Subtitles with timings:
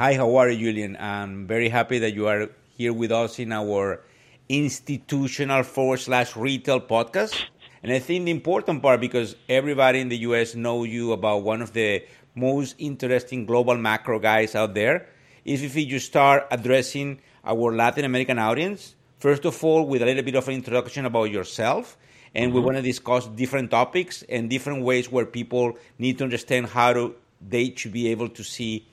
[0.00, 0.96] Hi, how are you, Julian?
[0.98, 4.00] I'm very happy that you are here with us in our
[4.48, 7.38] institutional forward slash retail podcast.
[7.82, 11.60] And I think the important part, because everybody in the US know you about one
[11.60, 12.02] of the
[12.34, 15.06] most interesting global macro guys out there,
[15.44, 20.22] is if you start addressing our Latin American audience, first of all, with a little
[20.22, 21.98] bit of an introduction about yourself.
[22.34, 22.54] And mm-hmm.
[22.54, 26.94] we want to discuss different topics and different ways where people need to understand how
[26.94, 28.86] to, they should be able to see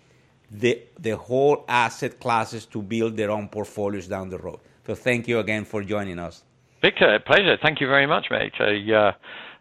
[0.52, 4.60] the, the whole asset classes to build their own portfolios down the road.
[4.86, 6.44] So thank you again for joining us.
[6.82, 7.58] Victor, pleasure.
[7.62, 8.54] Thank you very much, mate.
[8.60, 9.12] I, uh,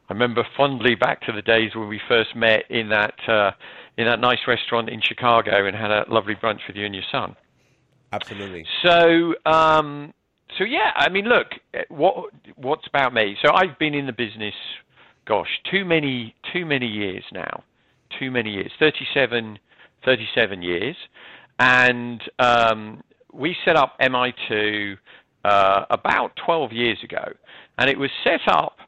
[0.09, 3.51] I remember fondly back to the days when we first met in that uh,
[3.97, 7.05] in that nice restaurant in Chicago and had a lovely brunch with you and your
[7.11, 7.35] son.
[8.13, 8.67] Absolutely.
[8.85, 10.13] So, um,
[10.59, 11.49] so yeah, I mean, look,
[11.89, 13.37] what what's about me?
[13.43, 14.55] So I've been in the business,
[15.27, 17.65] gosh, too many too many years now,
[18.19, 19.59] too many years, 37,
[20.07, 20.97] 37 years,
[21.59, 23.03] and um,
[23.35, 24.97] we set up MI2
[25.45, 27.25] uh, about 12 years ago,
[27.77, 28.79] and it was set up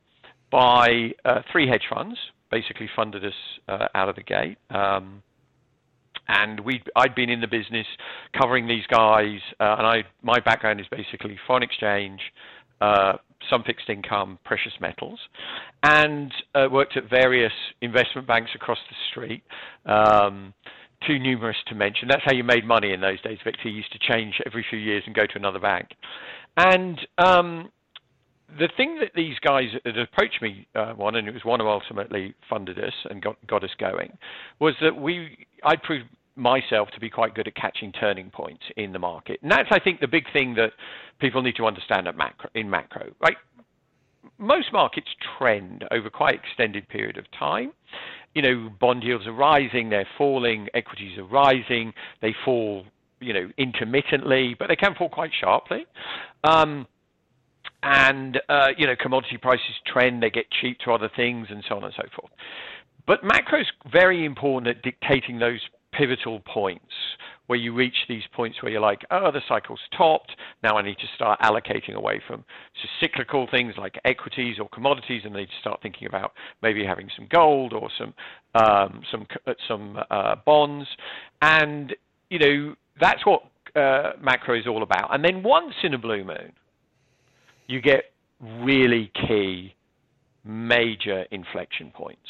[0.50, 2.16] by uh, three hedge funds,
[2.50, 3.34] basically funded us
[3.68, 4.56] uh, out of the gate.
[4.70, 5.22] Um,
[6.28, 7.86] and we I'd been in the business
[8.38, 12.20] covering these guys, uh, and I my background is basically foreign exchange,
[12.80, 13.14] uh,
[13.50, 15.18] some fixed income, precious metals,
[15.82, 19.42] and uh, worked at various investment banks across the street.
[19.86, 20.52] Um,
[21.06, 22.08] too numerous to mention.
[22.08, 23.68] That's how you made money in those days, Victor.
[23.68, 25.88] You used to change every few years and go to another bank.
[26.56, 27.70] And um,
[28.58, 31.68] the thing that these guys that approached me uh, one, and it was one who
[31.68, 34.16] ultimately funded us and got got us going,
[34.58, 38.92] was that we I proved myself to be quite good at catching turning points in
[38.92, 40.72] the market, and that's I think the big thing that
[41.20, 43.36] people need to understand at macro in macro, right?
[44.38, 47.72] Most markets trend over quite extended period of time.
[48.34, 52.84] You know, bond yields are rising, they're falling, equities are rising, they fall,
[53.20, 55.86] you know, intermittently, but they can fall quite sharply.
[56.44, 56.86] Um,
[57.82, 61.76] and uh, you know commodity prices trend, they get cheap to other things, and so
[61.76, 62.32] on and so forth.
[63.06, 65.60] But macro is very important at dictating those
[65.92, 66.92] pivotal points
[67.48, 70.30] where you reach these points where you're like, oh, the cycle's topped.
[70.62, 72.44] Now I need to start allocating away from
[73.00, 76.32] cyclical things like equities or commodities, and to start thinking about
[76.62, 78.14] maybe having some gold or some
[78.54, 80.86] um, some uh, some uh, bonds.
[81.42, 81.96] And
[82.30, 83.42] you know that's what
[83.74, 85.14] uh, macro is all about.
[85.14, 86.52] And then once in a blue moon,
[87.66, 88.12] you get
[88.60, 89.74] really key
[90.44, 92.28] major inflection points.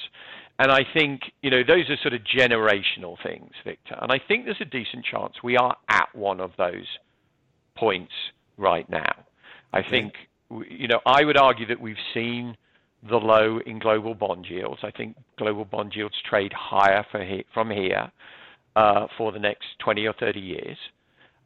[0.58, 3.96] And I think, you know, those are sort of generational things, Victor.
[4.00, 6.86] And I think there's a decent chance we are at one of those
[7.76, 8.12] points
[8.56, 9.24] right now.
[9.72, 10.14] I think,
[10.68, 12.56] you know, I would argue that we've seen
[13.08, 14.80] the low in global bond yields.
[14.82, 18.10] I think global bond yields trade higher he, from here
[18.74, 20.76] uh, for the next 20 or 30 years.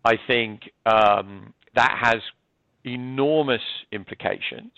[0.05, 2.23] I think um, that has
[2.85, 3.63] enormous
[3.93, 4.73] implications.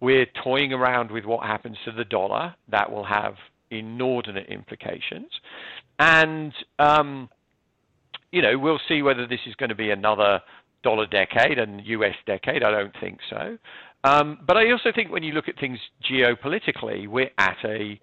[0.00, 2.54] We're toying around with what happens to the dollar.
[2.68, 3.34] That will have
[3.70, 5.30] inordinate implications.
[5.98, 7.28] And, um,
[8.32, 10.40] you know, we'll see whether this is going to be another
[10.82, 12.62] dollar decade and US decade.
[12.62, 13.58] I don't think so.
[14.04, 15.78] Um, but I also think when you look at things
[16.08, 18.00] geopolitically, we're at a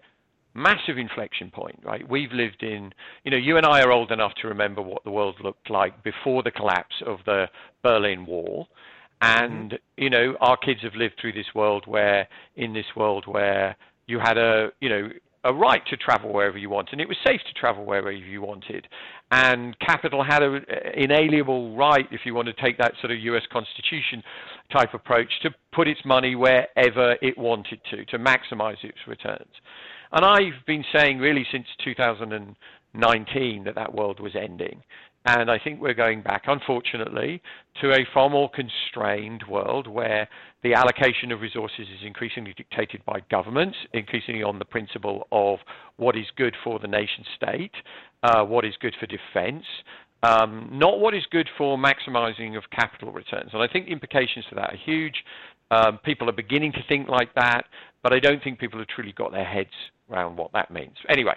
[0.54, 2.08] massive inflection point, right?
[2.08, 2.94] We've lived in,
[3.24, 6.04] you know, you and I are old enough to remember what the world looked like
[6.04, 7.48] before the collapse of the
[7.84, 8.68] Berlin Wall.
[9.22, 10.04] And, mm-hmm.
[10.04, 13.76] you know, our kids have lived through this world where, in this world where
[14.06, 15.10] you had a, you know,
[15.46, 18.42] a right to travel wherever you want, and it was safe to travel wherever you
[18.42, 18.88] wanted.
[19.32, 20.64] And capital had an
[20.96, 23.44] inalienable right, if you want to take that sort of U.S.
[23.52, 24.24] Constitution
[24.72, 29.52] type approach, to put its money wherever it wanted to, to maximize its returns.
[30.12, 34.82] And I've been saying really since 2019 that that world was ending.
[35.26, 37.42] And I think we're going back, unfortunately,
[37.82, 40.28] to a far more constrained world where
[40.64, 45.60] the allocation of resources is increasingly dictated by governments, increasingly on the principle of
[45.96, 47.72] what is good for the nation state,
[48.24, 49.64] uh, what is good for defense,
[50.24, 53.52] um, not what is good for maximizing of capital returns.
[53.54, 55.24] And I think the implications for that are huge.
[55.72, 57.64] Um, people are beginning to think like that,
[58.04, 59.70] but I don't think people have truly got their heads
[60.12, 60.96] around what that means.
[61.10, 61.36] Anyway,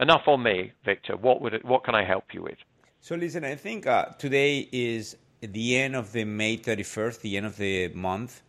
[0.00, 1.16] enough on me, Victor.
[1.16, 2.58] What, would it, what can I help you with?
[3.04, 7.46] So listen, I think uh, today is the end of the May 31st, the end
[7.46, 8.42] of the month.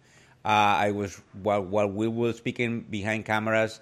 [0.46, 3.80] Uh, I was while while we were speaking behind cameras,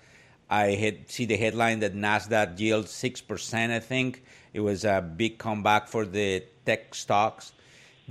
[0.50, 3.74] I had see the headline that Nasdaq yield six percent.
[3.74, 4.24] I think
[4.54, 7.52] it was a big comeback for the tech stocks.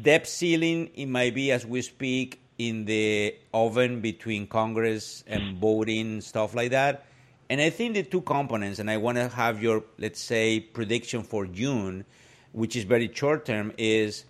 [0.03, 6.21] Debt ceiling, it might be as we speak in the oven between Congress and voting
[6.21, 7.07] stuff like that.
[7.49, 11.23] And I think the two components, and I want to have your let's say prediction
[11.23, 12.05] for June
[12.53, 14.25] which is very short term, is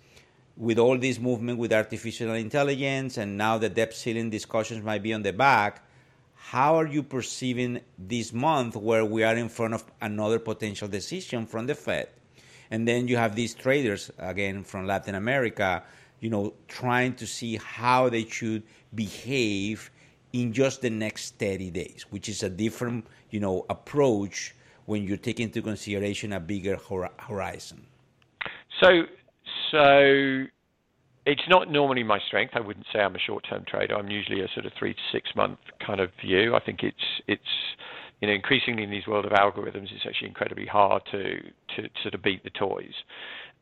[0.57, 5.13] with all this movement with artificial intelligence and now the debt ceiling discussions might be
[5.13, 5.83] on the back,
[6.35, 11.45] how are you perceiving this month where we are in front of another potential decision
[11.45, 12.09] from the Fed?
[12.69, 15.83] And then you have these traders, again, from Latin America,
[16.19, 18.63] you know, trying to see how they should
[18.93, 19.91] behave
[20.33, 25.17] in just the next 30 days, which is a different, you know, approach when you
[25.17, 26.77] take into consideration a bigger
[27.17, 27.85] horizon.
[28.81, 29.03] So,
[29.71, 30.45] so
[31.25, 32.53] it's not normally my strength.
[32.55, 33.95] I wouldn't say I'm a short-term trader.
[33.95, 36.55] I'm usually a sort of three to six-month kind of view.
[36.55, 36.97] I think it's
[37.27, 37.41] it's
[38.21, 41.39] you know increasingly in these world of algorithms, it's actually incredibly hard to
[41.75, 42.93] to sort of beat the toys.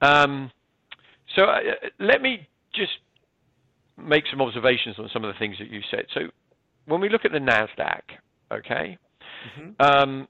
[0.02, 0.52] Um,
[1.36, 1.60] so uh,
[2.00, 2.94] let me just
[3.98, 6.06] make some observations on some of the things that you said.
[6.14, 6.22] So
[6.86, 8.02] when we look at the Nasdaq,
[8.52, 8.98] okay,
[9.60, 9.72] mm-hmm.
[9.82, 10.28] um,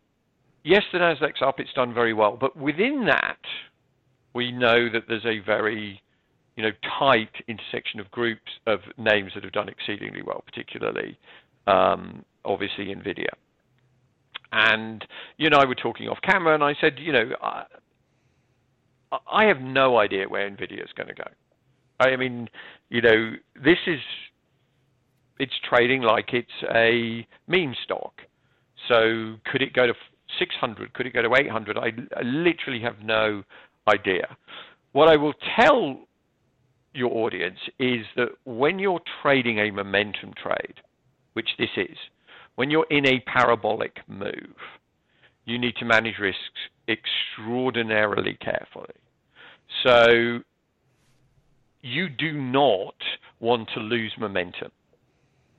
[0.64, 1.60] yes, the Nasdaq's up.
[1.60, 3.38] It's done very well, but within that,
[4.34, 6.02] we know that there's a very
[6.60, 11.18] you know, tight intersection of groups of names that have done exceedingly well, particularly
[11.68, 13.30] um, obviously NVIDIA.
[14.52, 15.06] And
[15.38, 17.64] you and I were talking off camera, and I said, you know, I,
[19.32, 21.30] I have no idea where NVIDIA is going to go.
[22.02, 22.50] I mean,
[22.90, 24.00] you know, this is
[25.40, 28.16] it's trading like it's a meme stock.
[28.90, 29.94] So could it go to
[30.38, 30.94] 600?
[30.94, 31.78] Could it go to 800?
[31.78, 33.44] I, I literally have no
[33.90, 34.38] idea.
[34.92, 36.00] What I will tell
[36.94, 40.76] your audience is that when you're trading a momentum trade,
[41.34, 41.98] which this is,
[42.56, 44.56] when you're in a parabolic move,
[45.46, 46.40] you need to manage risks
[46.88, 48.96] extraordinarily carefully.
[49.84, 50.40] So
[51.82, 52.96] you do not
[53.40, 54.72] want to lose momentum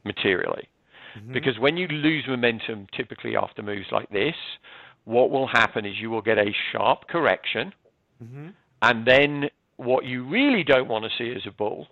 [0.04, 0.68] materially.
[1.16, 1.32] Mm-hmm.
[1.32, 4.34] Because when you lose momentum, typically after moves like this,
[5.04, 7.72] what will happen is you will get a sharp correction,
[8.22, 8.48] mm-hmm.
[8.82, 11.88] and then what you really don't want to see as a bull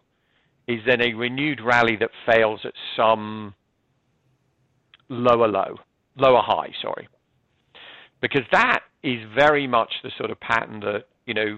[0.67, 3.55] is then a renewed rally that fails at some
[5.09, 5.77] lower low,
[6.17, 7.09] lower high, sorry.
[8.21, 11.57] Because that is very much the sort of pattern that, you know,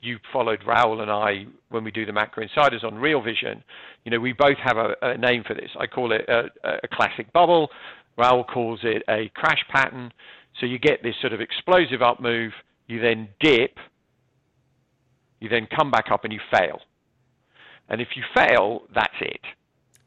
[0.00, 3.62] you followed Raoul and I when we do the macro insiders on Real Vision.
[4.04, 5.70] You know, we both have a, a name for this.
[5.78, 7.68] I call it a, a classic bubble.
[8.16, 10.12] Raoul calls it a crash pattern.
[10.60, 12.52] So you get this sort of explosive up move,
[12.86, 13.76] you then dip,
[15.40, 16.80] you then come back up and you fail.
[17.88, 19.40] And if you fail, that's it.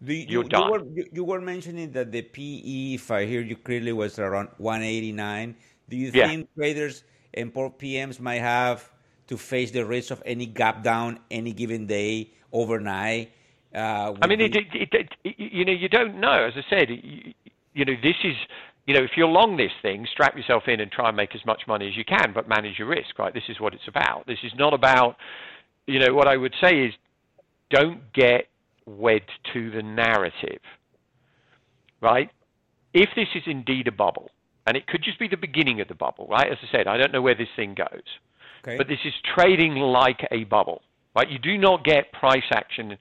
[0.01, 0.63] The, you, You're done.
[0.63, 4.17] You were, you, you were, mentioning that the PE, if I hear you clearly, was
[4.17, 5.55] around 189.
[5.89, 6.27] Do you yeah.
[6.27, 7.03] think traders
[7.33, 8.89] and PMs might have
[9.27, 13.33] to face the risk of any gap down any given day overnight?
[13.75, 16.45] Uh, I mean, it, it, it, you know, you don't know.
[16.45, 17.33] As I said, you,
[17.73, 18.35] you know, this is
[18.89, 21.45] you know, if you're long this thing, strap yourself in and try and make as
[21.45, 23.31] much money as you can, but manage your risk, right?
[23.31, 24.25] This is what it's about.
[24.25, 25.15] This is not about,
[25.85, 26.93] you know, what I would say is
[27.69, 28.47] don't get
[28.87, 29.21] wed
[29.53, 30.61] to the narrative,
[32.01, 32.31] right?
[32.95, 34.31] If this is indeed a bubble,
[34.65, 36.51] and it could just be the beginning of the bubble, right?
[36.51, 38.01] As I said, I don't know where this thing goes,
[38.63, 38.75] okay.
[38.75, 40.81] but this is trading like a bubble,
[41.15, 41.29] right?
[41.29, 42.97] You do not get price action,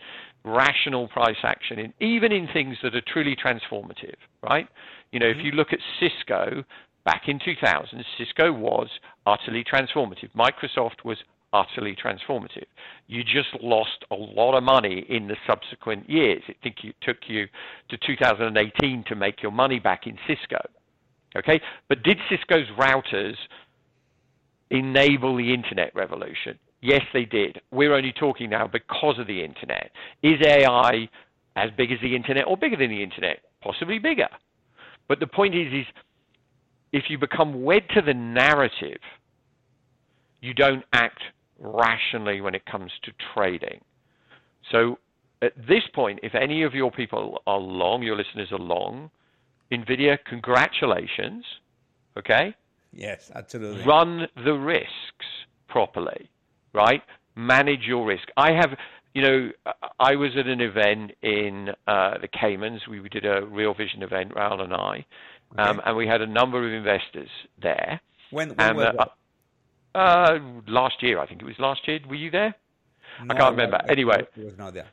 [0.49, 4.69] rational price action, in, even in things that are truly transformative, right?
[5.12, 5.41] You know, mm-hmm.
[5.41, 6.65] if you look at Cisco
[7.05, 8.89] back in 2000, Cisco was
[9.27, 10.31] utterly transformative.
[10.37, 11.19] Microsoft was
[11.53, 12.67] utterly transformative.
[13.06, 16.43] You just lost a lot of money in the subsequent years.
[16.49, 17.46] I think it took you
[17.89, 20.58] to 2018 to make your money back in Cisco.
[21.37, 21.61] Okay?
[21.89, 23.37] But did Cisco's routers
[24.70, 26.58] enable the internet revolution?
[26.81, 27.61] Yes, they did.
[27.70, 29.91] We're only talking now because of the internet.
[30.23, 31.08] Is AI
[31.56, 33.41] as big as the internet or bigger than the internet?
[33.61, 34.29] Possibly bigger.
[35.08, 35.87] But the point is, is
[36.93, 39.01] if you become wed to the narrative,
[40.41, 41.20] you don't act
[41.58, 43.81] rationally when it comes to trading.
[44.70, 44.99] So
[45.43, 49.11] at this point, if any of your people are long, your listeners are long,
[49.73, 51.44] NVIDIA, congratulations.
[52.17, 52.55] Okay?
[52.93, 53.85] Yes, absolutely.
[53.85, 55.27] Run the risks
[55.69, 56.31] properly,
[56.79, 57.03] right?
[57.35, 58.29] Manage your risk.
[58.37, 58.70] I have
[59.15, 59.51] you know,
[59.99, 62.87] I was at an event in uh, the Caymans.
[62.89, 65.05] We did a Real Vision event, Raoul and I,
[65.53, 65.63] okay.
[65.63, 67.29] um, and we had a number of investors
[67.61, 68.01] there.
[68.31, 68.94] When, when that?
[68.97, 71.99] Uh, uh, last year, I think it was last year.
[72.08, 72.55] Were you there?
[73.25, 73.79] No, I can't remember.
[73.85, 74.87] No, anyway, was not there.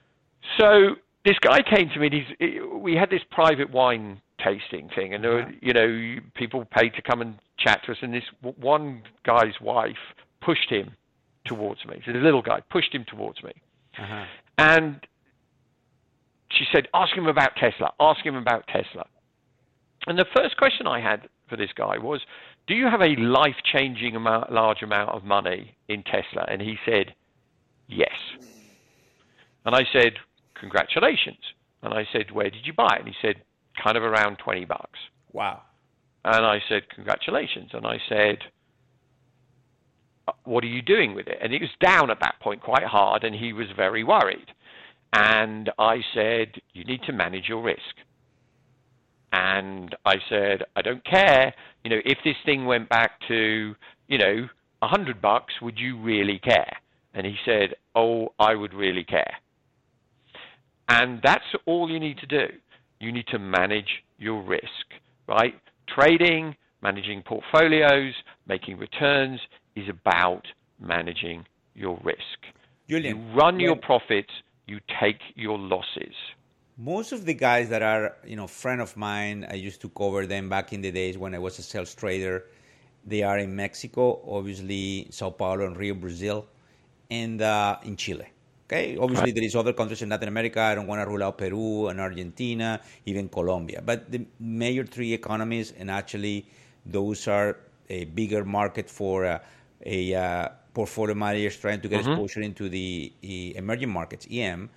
[0.58, 2.08] So this guy came to me.
[2.08, 5.52] And he's, we had this private wine tasting thing, and there were, uh-huh.
[5.62, 7.98] you know, people paid to come and chat to us.
[8.02, 8.24] And this
[8.60, 10.02] one guy's wife
[10.42, 10.96] pushed him
[11.46, 12.02] towards me.
[12.06, 13.54] So the little guy pushed him towards me.
[13.98, 14.26] Uh-huh.
[14.58, 15.00] And
[16.50, 19.06] she said, ask him about Tesla, ask him about Tesla.
[20.08, 22.22] And the first question I had for this guy was,
[22.68, 27.14] "Do you have a life-changing amount, large amount of money in Tesla?" And he said,
[27.88, 28.14] "Yes."
[29.66, 30.14] And I said,
[30.54, 31.40] "Congratulations."
[31.82, 33.42] And I said, "Where did you buy it?" And he said,
[33.82, 35.00] "Kind of around twenty bucks."
[35.34, 35.62] Wow.
[36.24, 38.40] And I said, "Congratulations." And I said,
[40.44, 43.24] "What are you doing with it?" And it was down at that point quite hard,
[43.24, 44.52] and he was very worried.
[45.14, 47.96] And I said, "You need to manage your risk."
[49.36, 51.54] And I said, I don't care,
[51.84, 53.76] you know, if this thing went back to,
[54.08, 54.48] you know,
[54.82, 56.72] a hundred bucks, would you really care?
[57.14, 59.34] And he said, Oh, I would really care.
[60.88, 62.48] And that's all you need to do.
[63.00, 64.86] You need to manage your risk,
[65.28, 65.56] right?
[65.88, 68.14] Trading, managing portfolios,
[68.48, 69.40] making returns
[69.76, 70.46] is about
[70.80, 72.40] managing your risk.
[72.90, 74.32] Julian, you run your profits,
[74.68, 76.16] you take your losses
[76.78, 80.28] most of the guys that are you know friend of mine i used to cover
[80.28, 82.48] them back in the days when i was a sales trader
[83.06, 86.46] they are in mexico obviously sao paulo and rio brazil
[87.10, 88.28] and uh, in chile
[88.66, 89.36] okay obviously right.
[89.36, 92.02] there is other countries in latin america i don't want to rule out peru and
[92.02, 96.46] argentina even colombia but the major three economies and actually
[96.86, 97.58] those are
[97.90, 99.40] a bigger market for uh,
[99.84, 102.12] a uh, portfolio managers trying to get mm-hmm.
[102.12, 104.70] exposure into the, the emerging markets em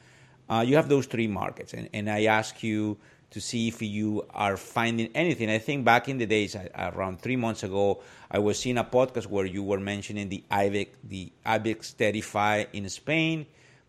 [0.49, 2.97] uh, you have those three markets, and, and I ask you
[3.31, 5.51] to see if you are finding anything.
[5.51, 8.01] I think back in the days, around three months ago,
[8.31, 12.89] I was seeing a podcast where you were mentioning the IBEX, the IBEX 35 in
[12.89, 13.47] Spain,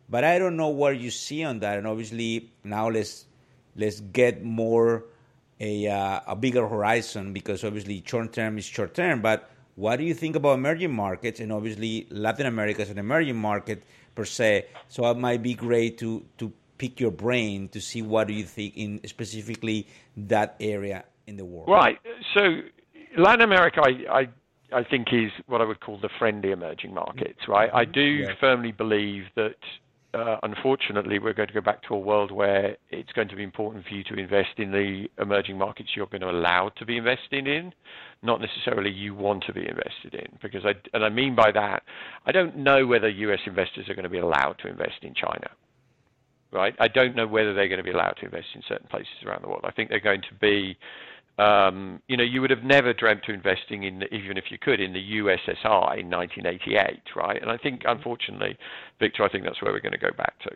[0.09, 1.77] but I don't know where you see on that.
[1.77, 3.25] And obviously, now let's
[3.77, 5.05] let's get more
[5.61, 9.21] a uh, a bigger horizon because obviously short term is short term.
[9.21, 9.49] But
[9.79, 11.39] what do you think about emerging markets?
[11.39, 13.83] And obviously, Latin America is an emerging market
[14.13, 14.65] per se.
[14.89, 18.43] So it might be great to to pick your brain to see what do you
[18.43, 21.69] think in specifically that area in the world.
[21.69, 21.97] Right.
[22.33, 22.41] So
[23.17, 24.23] Latin America, I, I
[24.79, 27.69] I think is what I would call the friendly emerging markets, right?
[27.69, 27.77] Mm-hmm.
[27.77, 28.31] I do yes.
[28.39, 29.61] firmly believe that
[30.13, 33.43] uh, unfortunately, we're going to go back to a world where it's going to be
[33.43, 36.97] important for you to invest in the emerging markets you're going to allow to be
[36.97, 37.71] invested in,
[38.23, 40.25] not necessarily you want to be invested in.
[40.41, 41.83] Because I, and I mean by that,
[42.25, 43.39] I don't know whether U.S.
[43.45, 45.49] investors are going to be allowed to invest in China.
[46.51, 46.73] Right?
[46.79, 49.43] I don't know whether they're going to be allowed to invest in certain places around
[49.43, 49.61] the world.
[49.63, 50.75] I think they're going to be
[51.39, 54.81] um, you know, you would have never dreamt of investing in, even if you could,
[54.81, 57.41] in the USSR in 1988, right?
[57.41, 58.57] And I think, unfortunately,
[58.99, 60.51] Victor, I think that's where we're going to go back to.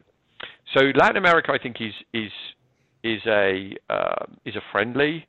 [0.74, 2.32] So Latin America, I think, is is
[3.04, 5.26] is a uh, is a friendly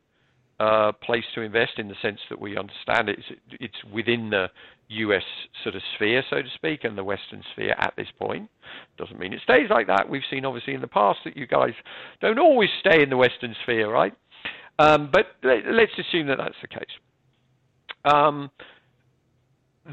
[0.58, 3.22] uh, place to invest in the sense that we understand it's
[3.60, 4.48] it's within the
[4.88, 5.22] U.S.
[5.62, 8.50] sort of sphere, so to speak, and the Western sphere at this point.
[8.98, 10.08] Doesn't mean it stays like that.
[10.08, 11.72] We've seen obviously in the past that you guys
[12.20, 14.14] don't always stay in the Western sphere, right?
[14.78, 16.82] Um, but let, us assume that that's the case.
[18.04, 18.50] Um,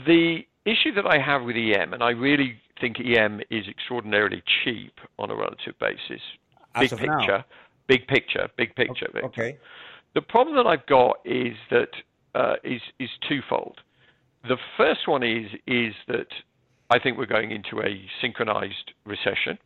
[0.05, 4.93] the issue that I have with EM, and I really think EM is extraordinarily cheap
[5.19, 6.21] on a relative basis.
[6.73, 7.45] As big picture, now.
[7.88, 9.07] big picture, big picture.
[9.15, 9.25] Okay.
[9.25, 9.57] okay.
[10.15, 11.89] The problem that I've got is that
[12.35, 13.79] uh, is is twofold.
[14.47, 16.27] The first one is is that
[16.89, 19.57] I think we're going into a synchronized recession.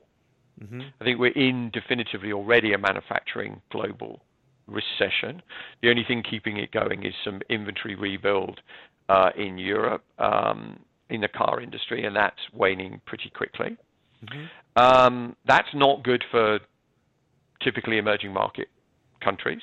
[0.62, 0.82] Mm-hmm.
[1.02, 4.22] I think we're in definitively already a manufacturing global
[4.68, 5.42] recession.
[5.82, 8.60] The only thing keeping it going is some inventory rebuild
[9.10, 10.80] uh, in Europe um,
[11.10, 13.78] in the car industry, and that's waning pretty quickly.
[14.24, 14.82] Mm-hmm.
[14.82, 16.60] Um, that's not good for
[17.62, 18.68] typically emerging market
[19.24, 19.62] countries.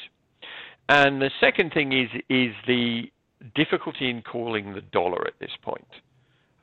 [0.88, 3.10] And the second thing is is the
[3.54, 5.86] difficulty in calling the dollar at this point.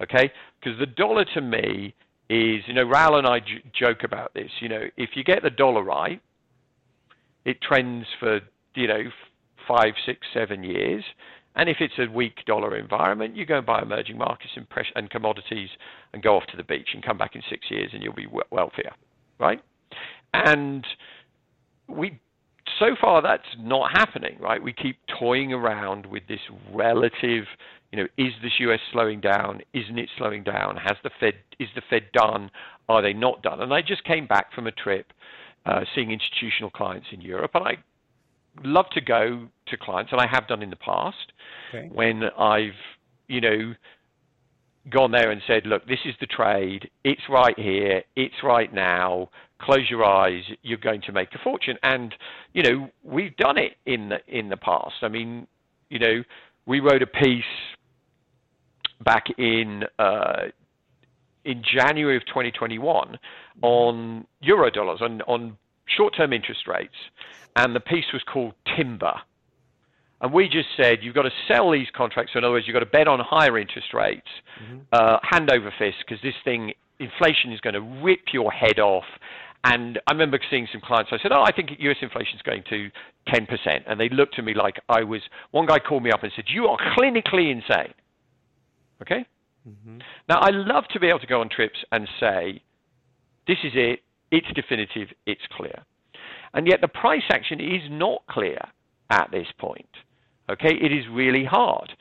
[0.01, 1.93] Okay, because the dollar to me
[2.29, 4.49] is, you know, Raoul and I j- joke about this.
[4.61, 6.21] You know, if you get the dollar right,
[7.49, 8.39] it trends for
[8.75, 9.03] you know
[9.67, 11.03] five, six, seven years.
[11.55, 14.65] And if it's a weak dollar environment, you go and buy emerging markets and,
[14.95, 15.69] and commodities
[16.13, 18.27] and go off to the beach and come back in six years and you'll be
[18.51, 18.91] wealthier,
[19.39, 19.61] right?
[20.33, 20.85] And
[21.87, 22.19] we
[22.79, 24.61] so far that's not happening, right?
[24.61, 26.39] We keep toying around with this
[26.71, 27.45] relative,
[27.91, 29.61] you know, is this US slowing down?
[29.73, 30.77] Isn't it slowing down?
[30.77, 32.51] Has the Fed is the Fed done?
[32.87, 33.61] Are they not done?
[33.61, 35.07] And I just came back from a trip
[35.65, 37.51] uh, seeing institutional clients in Europe.
[37.53, 37.77] And I
[38.63, 41.33] love to go to clients, and I have done in the past
[41.73, 41.89] okay.
[41.91, 42.79] when I've,
[43.27, 43.73] you know,
[44.89, 46.89] gone there and said, look, this is the trade.
[47.03, 48.03] It's right here.
[48.15, 49.29] It's right now.
[49.61, 50.43] Close your eyes.
[50.61, 51.77] You're going to make a fortune.
[51.83, 52.15] And,
[52.53, 54.95] you know, we've done it in the, in the past.
[55.01, 55.47] I mean,
[55.89, 56.23] you know,
[56.65, 57.43] we wrote a piece
[59.03, 60.47] back in uh,
[61.45, 63.17] in January of 2021
[63.61, 65.57] on eurodollars, on, on
[65.97, 66.95] short term interest rates,
[67.55, 69.13] and the piece was called Timber.
[70.21, 72.33] And we just said you've got to sell these contracts.
[72.33, 74.27] So in other words, you've got to bet on higher interest rates,
[74.61, 74.79] mm-hmm.
[74.91, 79.05] uh, hand over fist, because this thing, inflation is going to rip your head off.
[79.63, 81.11] And I remember seeing some clients.
[81.13, 81.97] I said, "Oh, I think U.S.
[82.01, 82.89] inflation is going to
[83.27, 85.21] 10%," and they looked at me like I was.
[85.51, 87.93] One guy called me up and said, "You are clinically insane."
[89.01, 89.25] Okay.
[89.69, 89.99] Mm-hmm.
[90.27, 92.61] Now I love to be able to go on trips and say,
[93.47, 93.99] "This is it.
[94.31, 95.09] It's definitive.
[95.25, 95.83] It's clear."
[96.53, 98.59] And yet the price action is not clear
[99.09, 99.89] at this point.
[100.49, 101.93] Okay, it is really hard.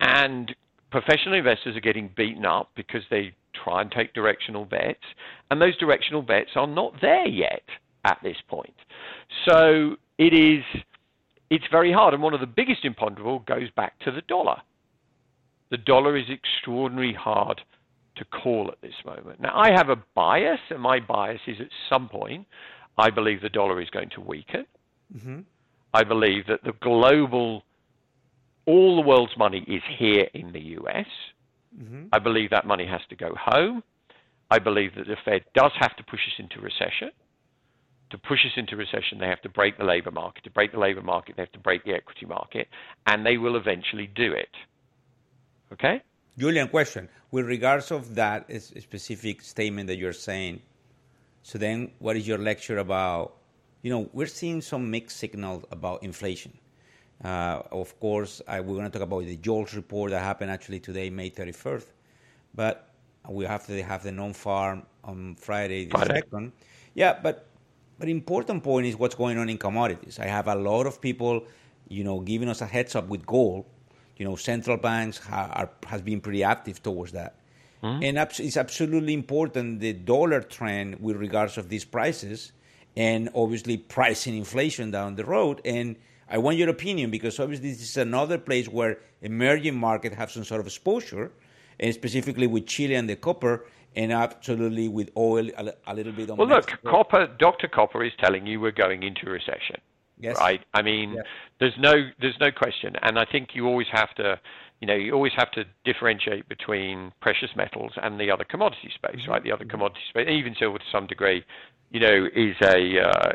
[0.00, 0.54] And
[0.90, 5.04] professional investors are getting beaten up because they try and take directional bets,
[5.50, 7.64] and those directional bets are not there yet
[8.04, 8.74] at this point.
[9.48, 10.62] So it is
[11.50, 14.56] it's very hard, and one of the biggest imponderable goes back to the dollar.
[15.70, 17.60] The dollar is extraordinarily hard
[18.16, 19.40] to call at this moment.
[19.40, 22.46] Now I have a bias, and my bias is at some point
[22.96, 24.66] I believe the dollar is going to weaken.
[25.14, 25.40] Mm-hmm.
[25.92, 27.64] I believe that the global,
[28.66, 31.06] all the world's money is here in the US.
[31.76, 32.06] Mm-hmm.
[32.12, 33.82] I believe that money has to go home.
[34.50, 37.10] I believe that the Fed does have to push us into recession.
[38.10, 40.44] To push us into recession, they have to break the labor market.
[40.44, 42.68] To break the labor market, they have to break the equity market,
[43.06, 44.50] and they will eventually do it.
[45.74, 46.02] Okay?
[46.38, 47.08] Julian, question.
[47.30, 50.62] With regards of that specific statement that you're saying,
[51.42, 53.36] so then, what is your lecture about?
[53.82, 56.56] You know, we're seeing some mixed signals about inflation.
[57.22, 60.80] Uh, of course, I, we're going to talk about the JOLTS report that happened actually
[60.80, 61.84] today, May 31st.
[62.54, 62.88] But
[63.28, 66.22] we have to have the non-farm on Friday the Friday.
[66.32, 66.52] 2nd.
[66.94, 67.46] Yeah, but
[67.98, 70.18] but important point is what's going on in commodities.
[70.18, 71.44] I have a lot of people,
[71.88, 73.66] you know, giving us a heads up with gold.
[74.16, 77.36] You know, central banks ha- are, has been pretty active towards that.
[77.82, 78.02] Mm-hmm.
[78.02, 82.52] And it's absolutely important the dollar trend with regards of these prices
[82.96, 85.60] and obviously pricing inflation down the road.
[85.64, 85.96] And
[86.30, 90.44] I want your opinion because obviously this is another place where emerging market have some
[90.44, 91.32] sort of exposure,
[91.78, 93.66] and specifically with Chile and the copper,
[93.96, 96.36] and absolutely with oil a, a little bit on.
[96.36, 96.78] Well, Mexico.
[96.82, 97.26] look, copper.
[97.38, 97.68] Dr.
[97.68, 99.80] Copper is telling you we're going into recession.
[100.24, 100.36] Yes.
[100.38, 100.60] Right.
[100.72, 101.24] I mean, yes.
[101.60, 104.40] there's no there's no question, and I think you always have to
[104.80, 109.22] you know, you always have to differentiate between precious metals and the other commodity space,
[109.22, 109.30] mm-hmm.
[109.30, 109.42] right?
[109.42, 111.42] The other commodity space, even silver to some degree,
[111.90, 113.32] you know, is a uh,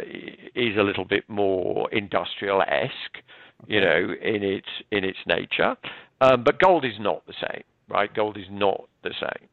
[0.54, 3.24] is a little bit more industrial esque,
[3.68, 5.76] you know, in its in its nature.
[6.22, 8.14] Um, but gold is not the same, right?
[8.14, 9.50] Gold is not the same.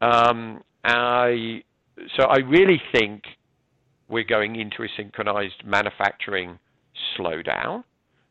[0.00, 1.62] Um, I
[2.16, 3.22] so I really think
[4.08, 6.58] we're going into a synchronized manufacturing
[7.16, 7.84] slowdown,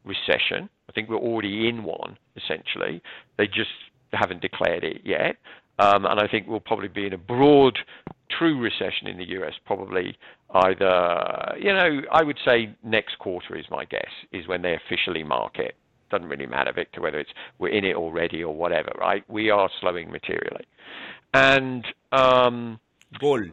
[0.04, 0.70] recession.
[0.90, 3.02] I think we're already in one, essentially.
[3.38, 3.70] They just
[4.14, 5.36] haven't declared it yet.
[5.80, 7.78] Um, and I think we'll probably be in a broad,
[8.38, 10.18] true recession in the US, probably
[10.52, 15.24] either, you know, I would say next quarter is my guess, is when they officially
[15.24, 15.76] mark it.
[16.10, 19.24] Doesn't really matter, Victor, whether it's we're in it already or whatever, right?
[19.30, 20.66] We are slowing materially.
[21.34, 22.80] And um,
[23.20, 23.50] gold.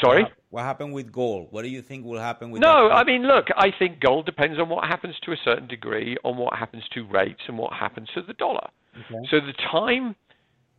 [0.00, 0.26] Sorry?
[0.52, 1.48] What happened with gold?
[1.50, 2.60] What do you think will happen with?
[2.60, 6.18] No, I mean, look, I think gold depends on what happens to a certain degree,
[6.24, 8.68] on what happens to rates, and what happens to the dollar.
[8.94, 9.26] Okay.
[9.30, 10.14] So the time.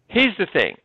[0.09, 0.75] Here's the thing.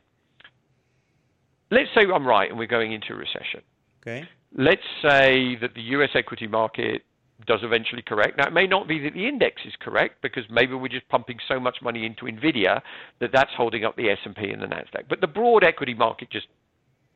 [1.70, 3.60] Let's say I'm right and we're going into a recession.
[4.00, 4.26] Okay.
[4.56, 6.08] Let's say that the U.S.
[6.14, 7.02] equity market
[7.46, 8.38] does eventually correct.
[8.38, 11.36] Now, it may not be that the index is correct because maybe we're just pumping
[11.46, 12.80] so much money into Nvidia
[13.20, 15.10] that that's holding up the S&P and the Nasdaq.
[15.10, 16.46] But the broad equity market just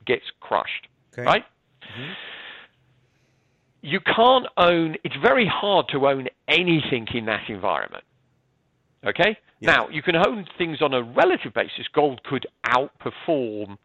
[0.07, 1.23] gets crushed, okay.
[1.23, 1.45] right?
[1.91, 2.13] Mm-hmm.
[3.83, 8.05] You can't own, it's very hard to own anything in that environment.
[9.05, 9.37] Okay?
[9.61, 9.73] Yeah.
[9.73, 11.89] Now, you can own things on a relative basis.
[11.93, 13.77] Gold could outperform,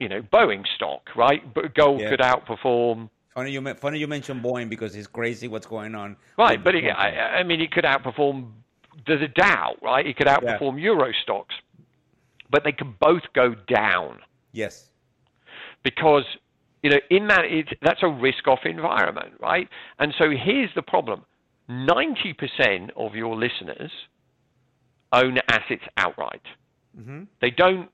[0.00, 1.42] you know, Boeing stock, right?
[1.54, 2.10] But gold yeah.
[2.10, 3.08] could outperform.
[3.34, 6.16] Funny you, funny you mentioned Boeing because it's crazy what's going on.
[6.36, 8.50] Right, but it, I, I, mean, it could outperform
[9.06, 10.04] the, the Dow, right?
[10.04, 10.86] It could outperform yeah.
[10.86, 11.46] Euro Stoxx,
[12.50, 14.18] but they can both go down.
[14.50, 14.90] Yes
[15.82, 16.24] because
[16.82, 19.68] you know in that it, that's a risk-off environment, right?
[19.98, 21.24] And so here's the problem:
[21.68, 23.90] ninety percent of your listeners
[25.12, 26.42] own assets outright.
[26.98, 27.24] Mm-hmm.
[27.40, 27.88] They don't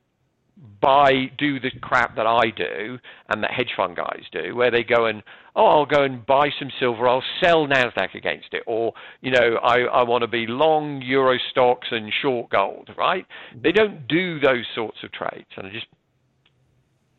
[0.80, 4.84] buy do the crap that I do and that hedge fund guys do, where they
[4.84, 5.22] go and
[5.56, 9.58] oh I'll go and buy some silver, I'll sell Nasdaq against it, or you know
[9.62, 13.26] I I want to be long Euro Stoxx and short gold, right?
[13.50, 13.62] Mm-hmm.
[13.62, 15.86] They don't do those sorts of trades, and I just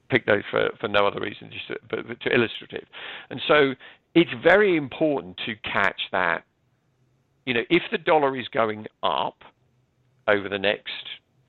[0.09, 2.85] pick those for, for no other reason, just to, but, but to illustrative.
[3.29, 3.73] And so
[4.13, 6.43] it's very important to catch that.
[7.45, 9.43] You know, if the dollar is going up
[10.27, 10.89] over the next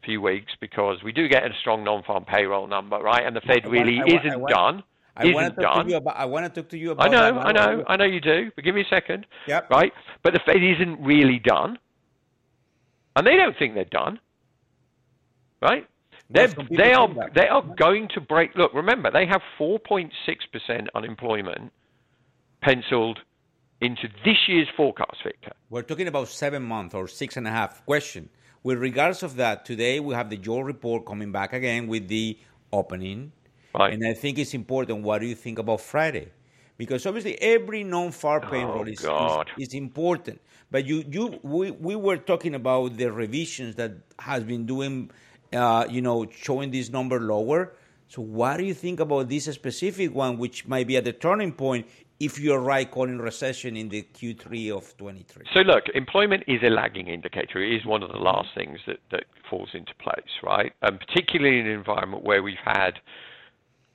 [0.05, 3.25] few weeks, because we do get a strong non-farm payroll number, right?
[3.27, 4.83] And the Fed really I, I, isn't I, done.
[5.17, 5.85] I isn't want to talk done.
[5.87, 6.17] to you about.
[6.17, 7.07] I want to talk to you about.
[7.07, 8.51] I know, I know, I know you do.
[8.55, 9.27] But give me a second.
[9.49, 9.71] Yep.
[9.71, 9.93] Right.
[10.23, 11.79] But the Fed isn't really done,
[13.17, 14.21] and they don't think they're done.
[15.63, 15.87] Right.
[16.29, 18.55] They're, they are they are going to break.
[18.57, 20.11] Look, remember they have 4.6
[20.53, 21.73] percent unemployment
[22.63, 23.21] penciled
[23.81, 25.53] into this year's forecast, Victor.
[25.71, 27.85] We're talking about seven months or six and a half.
[27.87, 28.29] Question.
[28.63, 32.39] With regards of that, today we have the JOLTS report coming back again with the
[32.73, 33.33] opening,
[33.79, 33.93] Right.
[33.93, 35.03] and I think it's important.
[35.03, 36.31] What do you think about Friday?
[36.79, 39.51] Because obviously every non-far oh, payroll is, is God.
[39.59, 40.41] is important.
[40.71, 45.11] But you you we, we were talking about the revisions that has been doing,
[45.53, 47.73] uh, you know, showing this number lower.
[48.09, 51.53] So what do you think about this specific one, which might be at the turning
[51.53, 51.87] point
[52.21, 55.47] if you're right calling recession in the Q3 of 23?
[55.53, 57.63] So look, employment is a lagging indicator.
[57.63, 60.73] It is one of the last things that, that falls into place, right?
[60.83, 63.01] And particularly in an environment where we've had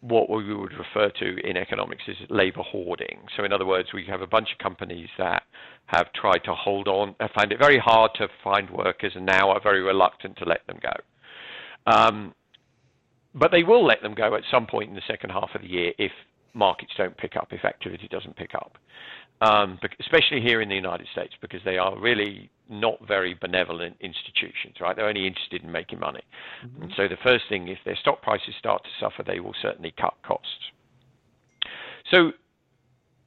[0.02, 3.22] what we would refer to in economics as labor hoarding.
[3.38, 5.44] So in other words, we have a bunch of companies that
[5.86, 9.52] have tried to hold on, have found it very hard to find workers, and now
[9.52, 10.94] are very reluctant to let them go.
[11.86, 12.34] Um,
[13.34, 15.70] but they will let them go at some point in the second half of the
[15.70, 16.12] year if
[16.54, 18.78] markets don't pick up, if activity doesn't pick up.
[19.42, 24.76] Um, especially here in the United States, because they are really not very benevolent institutions,
[24.80, 24.96] right?
[24.96, 26.22] They're only interested in making money.
[26.80, 29.96] And so the first thing, if their stock prices start to suffer, they will certainly
[30.00, 30.72] cut costs.
[32.12, 32.34] So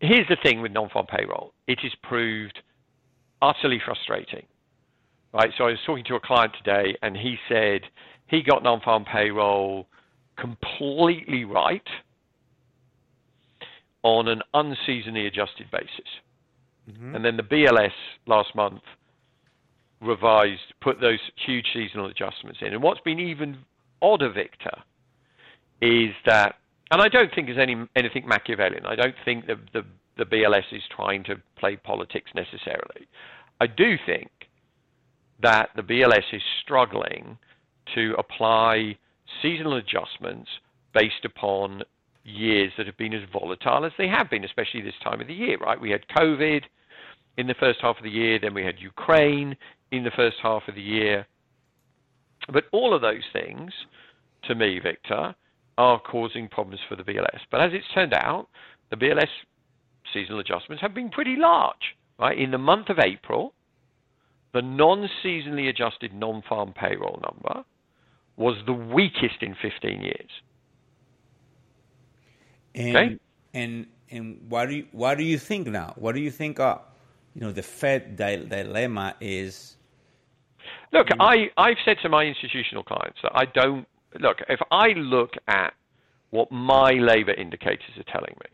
[0.01, 1.53] here's the thing with non-farm payroll.
[1.67, 2.61] It is proved
[3.43, 4.47] utterly frustrating,
[5.33, 5.51] right?
[5.59, 7.83] So I was talking to a client today, and he said
[8.27, 9.87] he got non-farm payroll
[10.37, 11.87] completely right
[14.03, 16.09] on an unseasonally adjusted basis.
[16.91, 17.17] Mm-hmm.
[17.17, 17.93] And then the BLS
[18.27, 18.83] last month
[20.01, 22.75] revised, put those huge seasonal adjustments in.
[22.75, 23.59] And what's been even
[24.03, 24.77] odder, Victor,
[25.81, 26.57] is that,
[26.91, 28.85] and I don't think there's any anything Machiavellian.
[28.87, 29.85] I don't think the, the
[30.17, 33.09] the BLS is trying to play politics necessarily.
[33.61, 34.31] I do think
[35.43, 37.37] that the BLS is struggling
[37.95, 38.97] to apply
[39.43, 40.51] seasonal adjustments
[40.93, 41.83] based upon
[42.25, 45.35] years that have been as volatile as they have been, especially this time of the
[45.35, 45.81] year, right?
[45.81, 46.63] We had COVID
[47.37, 49.57] in the first half of the year, then we had Ukraine
[49.91, 51.27] in the first half of the year.
[52.53, 53.73] But all of those things,
[54.45, 55.35] to me, Victor,
[55.77, 57.41] are causing problems for the BLS.
[57.51, 58.49] But as it's turned out,
[58.91, 59.29] the BLS
[60.13, 62.39] seasonal adjustments have been pretty large, right?
[62.39, 63.53] In the month of April,
[64.53, 67.65] the non-seasonally adjusted non-farm payroll number
[68.37, 70.31] was the weakest in 15 years.
[72.75, 73.19] And Okay.
[73.55, 75.95] and and what do you what do you think now?
[75.97, 76.59] What do you think?
[76.59, 76.79] Uh,
[77.35, 79.77] you know, the Fed di- dilemma is.
[80.93, 83.87] Look, I, I've said to my institutional clients that I don't
[84.21, 84.39] look.
[84.49, 85.75] If I look at
[86.31, 88.51] what my labour indicators are telling me,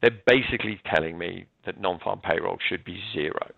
[0.00, 3.50] they're basically telling me that non-farm payroll should be zero.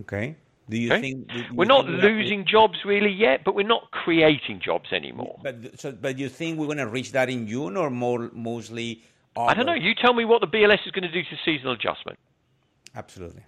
[0.00, 0.36] Okay.
[0.70, 1.00] Do you Okay?
[1.00, 4.92] think do you We're not think losing jobs really yet, but we're not creating jobs
[4.92, 5.38] anymore.
[5.42, 9.02] But so, but you think we're going to reach that in June or more mostly?
[9.36, 9.74] I don't know.
[9.74, 12.18] You tell me what the BLS is going to do to seasonal adjustment.
[12.94, 13.42] Absolutely.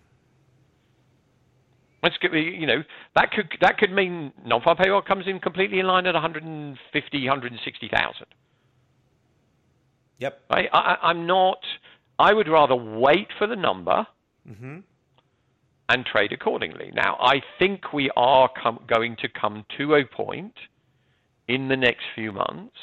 [2.03, 2.83] Let's get, you know,
[3.17, 8.27] that could that could mean non-farm payroll comes in completely in line at 150, 160,000.
[10.19, 10.41] Yep.
[10.51, 11.59] I, I, I'm not.
[12.19, 14.07] I would rather wait for the number
[14.49, 14.79] mm-hmm.
[15.91, 16.93] And trade accordingly.
[16.95, 20.55] Now, I think we are com- going to come to a point
[21.49, 22.77] in the next few months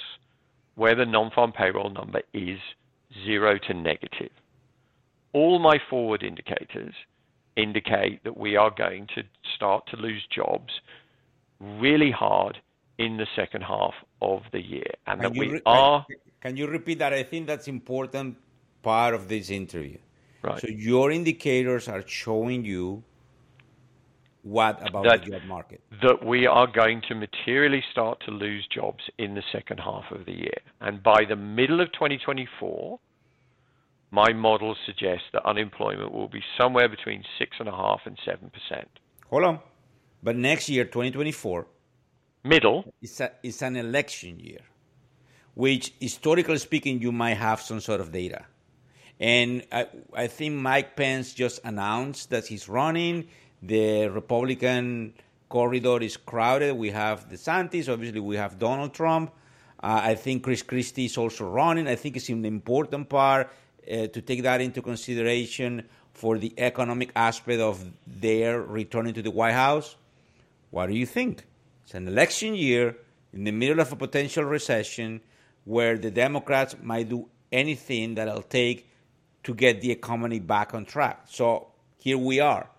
[0.76, 2.60] where the non-farm payroll number is
[3.26, 4.32] zero to negative.
[5.32, 6.93] All my forward indicators
[7.56, 9.24] indicate that we are going to
[9.56, 10.72] start to lose jobs
[11.60, 12.58] really hard
[13.00, 16.06] in the second half of the year, and Can that you, we re- are.
[16.41, 17.13] can you repeat that?
[17.13, 18.36] I think that's important
[18.82, 19.98] part of this interview.
[20.41, 20.62] Right.
[20.62, 23.04] So your indicators are showing you
[24.43, 25.82] what about That- the job market?
[26.02, 30.26] that we are going to materially start to lose jobs in the second half of
[30.26, 30.60] the year.
[30.80, 33.00] And by the middle of 2024,
[34.12, 38.88] my models suggest that unemployment will be somewhere between 6.5 and 7%.
[39.30, 39.60] Hold on.
[40.23, 41.67] But next year, 2024,
[42.43, 44.62] Middle, it's, a, it's an election year,
[45.56, 48.45] which historically speaking, you might have some sort of data.
[49.19, 53.27] And I, I think Mike Pence just announced that he's running.
[53.62, 55.13] The Republican
[55.49, 56.73] corridor is crowded.
[56.75, 59.32] We have DeSantis, obviously, we have Donald Trump.
[59.82, 61.88] Uh, I think Chris Christie is also running.
[61.88, 63.51] I think it's an important part
[63.91, 69.32] uh, to take that into consideration for the economic aspect of their returning to the
[69.32, 69.95] White House.
[70.71, 71.43] What do you think?
[71.84, 72.97] It's an election year
[73.34, 75.21] in the middle of a potential recession.
[75.67, 78.89] where the Democrats might do anything that it'll take
[79.43, 81.26] to get the economy back on track.
[81.30, 82.69] So here we are,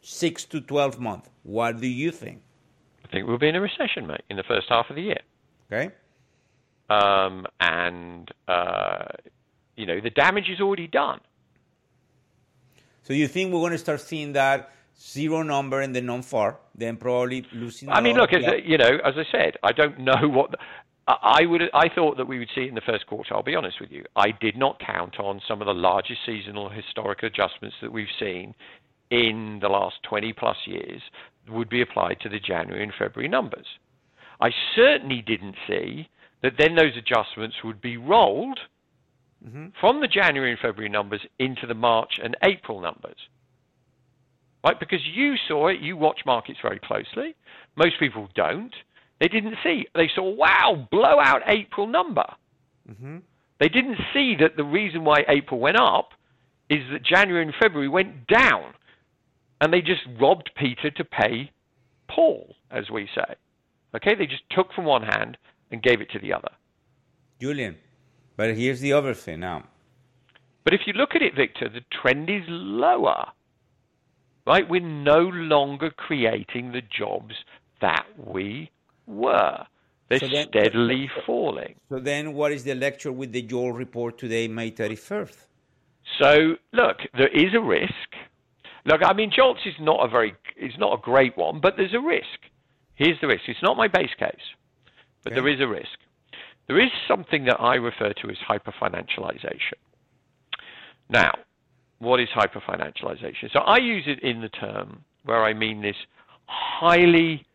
[0.00, 1.28] six to 12 months.
[1.42, 2.42] What do you think?
[3.04, 5.20] I think we'll be in a recession, mate, in the first half of the year.
[5.70, 5.94] Okay.
[6.90, 9.06] Um, and, uh,
[9.76, 11.20] you know, the damage is already done.
[13.02, 16.96] So you think we're going to start seeing that zero number in the non-far, then
[16.96, 17.88] probably losing.
[17.88, 20.54] I mean, look, as you know, as I said, I don't know what.
[21.08, 21.62] I would.
[21.72, 23.34] I thought that we would see it in the first quarter.
[23.34, 24.04] I'll be honest with you.
[24.16, 28.54] I did not count on some of the largest seasonal historic adjustments that we've seen
[29.10, 31.00] in the last 20 plus years
[31.48, 33.66] would be applied to the January and February numbers.
[34.40, 36.08] I certainly didn't see
[36.42, 38.58] that then those adjustments would be rolled
[39.46, 39.66] mm-hmm.
[39.80, 43.16] from the January and February numbers into the March and April numbers.
[44.64, 44.78] Right?
[44.78, 47.36] Because you saw it, you watch markets very closely.
[47.76, 48.74] Most people don't.
[49.20, 49.86] They didn't see.
[49.94, 52.26] They saw, wow, blowout April number.
[52.90, 53.18] Mm-hmm.
[53.58, 56.10] They didn't see that the reason why April went up
[56.68, 58.74] is that January and February went down.
[59.60, 61.50] And they just robbed Peter to pay
[62.08, 63.34] Paul, as we say.
[63.94, 64.14] Okay?
[64.14, 65.38] They just took from one hand
[65.70, 66.50] and gave it to the other.
[67.40, 67.76] Julian,
[68.36, 69.64] but here's the other thing now.
[70.64, 73.26] But if you look at it, Victor, the trend is lower.
[74.46, 74.68] Right?
[74.68, 77.34] We're no longer creating the jobs
[77.80, 78.70] that we
[79.06, 79.66] were.
[80.08, 81.74] They're so then, steadily falling.
[81.88, 85.36] So then, what is the lecture with the JOLTS report today, May 31st?
[86.20, 87.92] So, look, there is a risk.
[88.84, 91.94] Look, I mean, JOLTS is not a very, is not a great one, but there's
[91.94, 92.38] a risk.
[92.94, 93.42] Here's the risk.
[93.48, 94.30] It's not my base case,
[95.24, 95.40] but okay.
[95.40, 95.98] there is a risk.
[96.68, 99.78] There is something that I refer to as hyperfinancialization.
[101.08, 101.32] Now,
[101.98, 103.52] what is hyperfinancialization?
[103.52, 105.96] So I use it in the term where I mean this
[106.46, 107.45] highly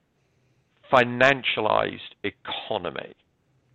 [0.91, 3.13] financialized economy.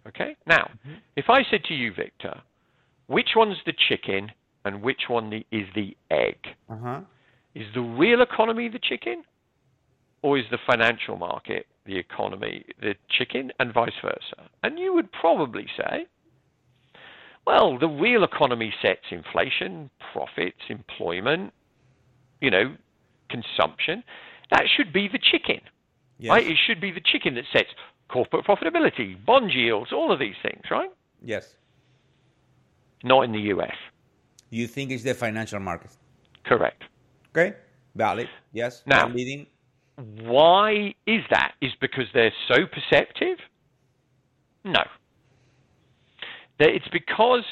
[0.06, 0.36] Okay?
[0.46, 0.94] Now, mm-hmm.
[1.16, 2.40] if I said to you, Victor,
[3.06, 4.30] which one's the chicken
[4.64, 6.38] and which one the, is the egg?
[6.68, 7.00] Uh-huh.
[7.54, 9.24] Is the real economy the chicken
[10.22, 14.50] or is the financial market the economy, the chicken, and vice versa?
[14.62, 16.06] And you would probably say,
[17.46, 21.52] well, the real economy sets inflation, profits, employment,
[22.40, 22.74] you know,
[23.30, 24.02] consumption.
[24.50, 25.60] That should be the chicken.
[26.18, 26.30] Yes.
[26.30, 26.46] Right?
[26.46, 27.68] It should be the chicken that sets
[28.08, 30.90] corporate profitability, bond yields, all of these things, right?
[31.22, 31.56] Yes.
[33.02, 33.74] Not in the US.
[34.50, 35.90] You think it's the financial market?
[36.44, 36.84] Correct.
[37.30, 37.56] Okay.
[37.94, 38.28] Valid.
[38.52, 38.82] Yes.
[38.86, 39.46] Now, leading.
[40.22, 41.54] why is that?
[41.60, 43.38] Is because they're so perceptive?
[44.64, 44.82] No.
[46.58, 47.44] It's because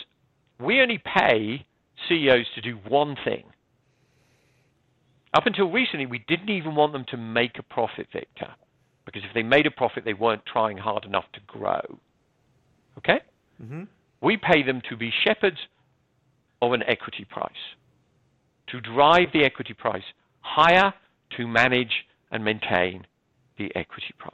[0.61, 1.67] we only pay
[2.09, 3.45] CEOs to do one thing.
[5.35, 8.55] Up until recently, we didn't even want them to make a profit, Victor,
[9.05, 11.83] because if they made a profit, they weren't trying hard enough to grow.
[12.99, 13.19] Okay?
[13.63, 13.83] Mm-hmm.
[14.21, 15.59] We pay them to be shepherds
[16.63, 17.53] of an equity price,
[18.69, 20.05] to drive the equity price
[20.41, 20.95] higher,
[21.37, 23.05] to manage and maintain
[23.59, 24.33] the equity price.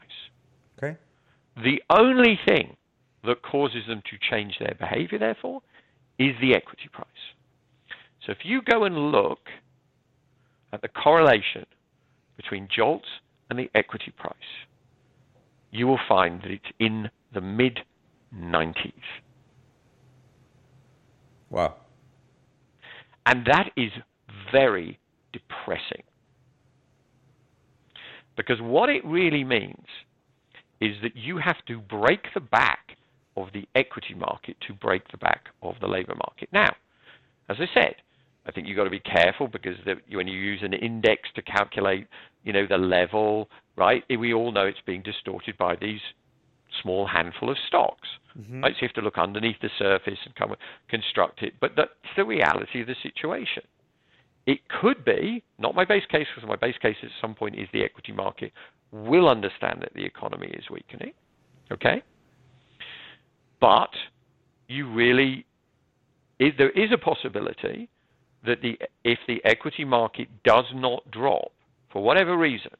[0.79, 0.99] Okay.
[1.57, 2.77] The only thing
[3.25, 5.63] that causes them to change their behavior, therefore,
[6.19, 7.07] is the equity price.
[8.27, 9.39] So if you go and look
[10.73, 11.67] at the correlation
[12.37, 13.09] between JOLTS
[13.49, 14.35] and the equity price,
[15.71, 17.81] you will find that it's in the mid
[18.35, 18.93] 90s.
[21.51, 21.77] Wow.
[23.27, 23.91] And that is
[24.53, 24.99] very
[25.33, 26.03] depressing.
[28.37, 29.87] Because what it really means
[30.81, 32.97] is that you have to break the back
[33.37, 36.49] of the equity market to break the back of the labor market.
[36.53, 36.75] Now,
[37.49, 37.97] as I said,
[38.51, 41.43] I think you've got to be careful because the, when you use an index to
[41.43, 42.09] calculate,
[42.43, 44.03] you know, the level, right?
[44.11, 46.01] We all know it's being distorted by these
[46.83, 48.09] small handful of stocks.
[48.37, 48.65] Mm-hmm.
[48.65, 48.73] Right?
[48.73, 50.57] So you have to look underneath the surface and come
[50.89, 51.55] construct it.
[51.61, 53.63] But that's the reality of the situation.
[54.47, 57.69] It could be, not my base case, because my base case at some point is
[57.73, 58.53] the equity market
[58.91, 61.13] will understand that the economy is weakening.
[61.71, 62.03] Okay?
[63.61, 63.91] But
[64.67, 65.47] you really,
[66.41, 67.89] there is a possibility
[68.45, 71.53] that the, if the equity market does not drop
[71.93, 72.71] for whatever reason,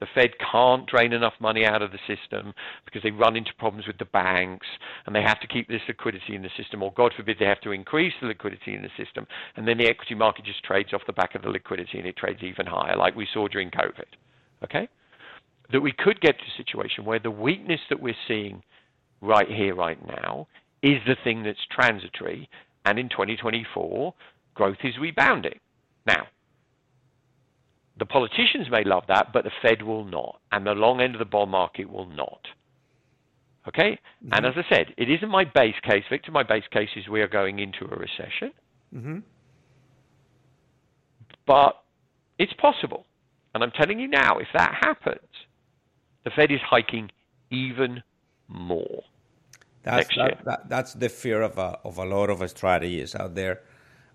[0.00, 2.52] the Fed can't drain enough money out of the system
[2.84, 4.66] because they run into problems with the banks
[5.06, 7.62] and they have to keep this liquidity in the system, or God forbid they have
[7.62, 11.00] to increase the liquidity in the system, and then the equity market just trades off
[11.06, 14.04] the back of the liquidity and it trades even higher, like we saw during COVID.
[14.64, 14.88] Okay?
[15.72, 18.62] That we could get to a situation where the weakness that we're seeing
[19.22, 20.46] right here, right now,
[20.82, 22.48] is the thing that's transitory,
[22.84, 24.14] and in 2024,
[24.56, 25.60] growth is rebounding.
[26.06, 26.26] Now,
[27.98, 31.20] the politicians may love that, but the Fed will not, and the long end of
[31.20, 32.40] the bond market will not.
[33.68, 33.98] Okay?
[34.24, 34.32] Mm-hmm.
[34.32, 36.04] And as I said, it isn't my base case.
[36.10, 38.52] Victor, my base case is we are going into a recession.
[38.94, 39.18] Mm-hmm.
[41.46, 41.82] But
[42.38, 43.06] it's possible.
[43.54, 45.30] And I'm telling you now, if that happens,
[46.24, 47.10] the Fed is hiking
[47.50, 48.02] even
[48.48, 49.02] more.
[49.82, 53.62] That's, that, that, that's the fear of a, of a lot of strategies out there,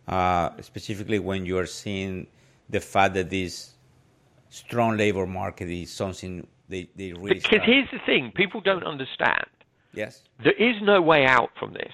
[0.08, 2.28] Uh, specifically when you are seeing
[2.70, 3.76] the fact that this
[4.50, 7.36] strong labor market is something they, they really.
[7.36, 7.64] Because start.
[7.66, 9.46] here's the thing people don't understand.
[9.94, 10.24] Yes.
[10.44, 11.94] There is no way out from this.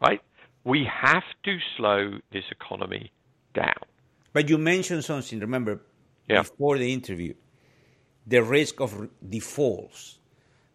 [0.00, 0.20] Right?
[0.64, 3.12] We have to slow this economy
[3.54, 3.74] down.
[4.32, 5.80] But you mentioned something, remember,
[6.28, 6.42] yeah.
[6.42, 7.34] before the interview
[8.26, 10.18] the risk of defaults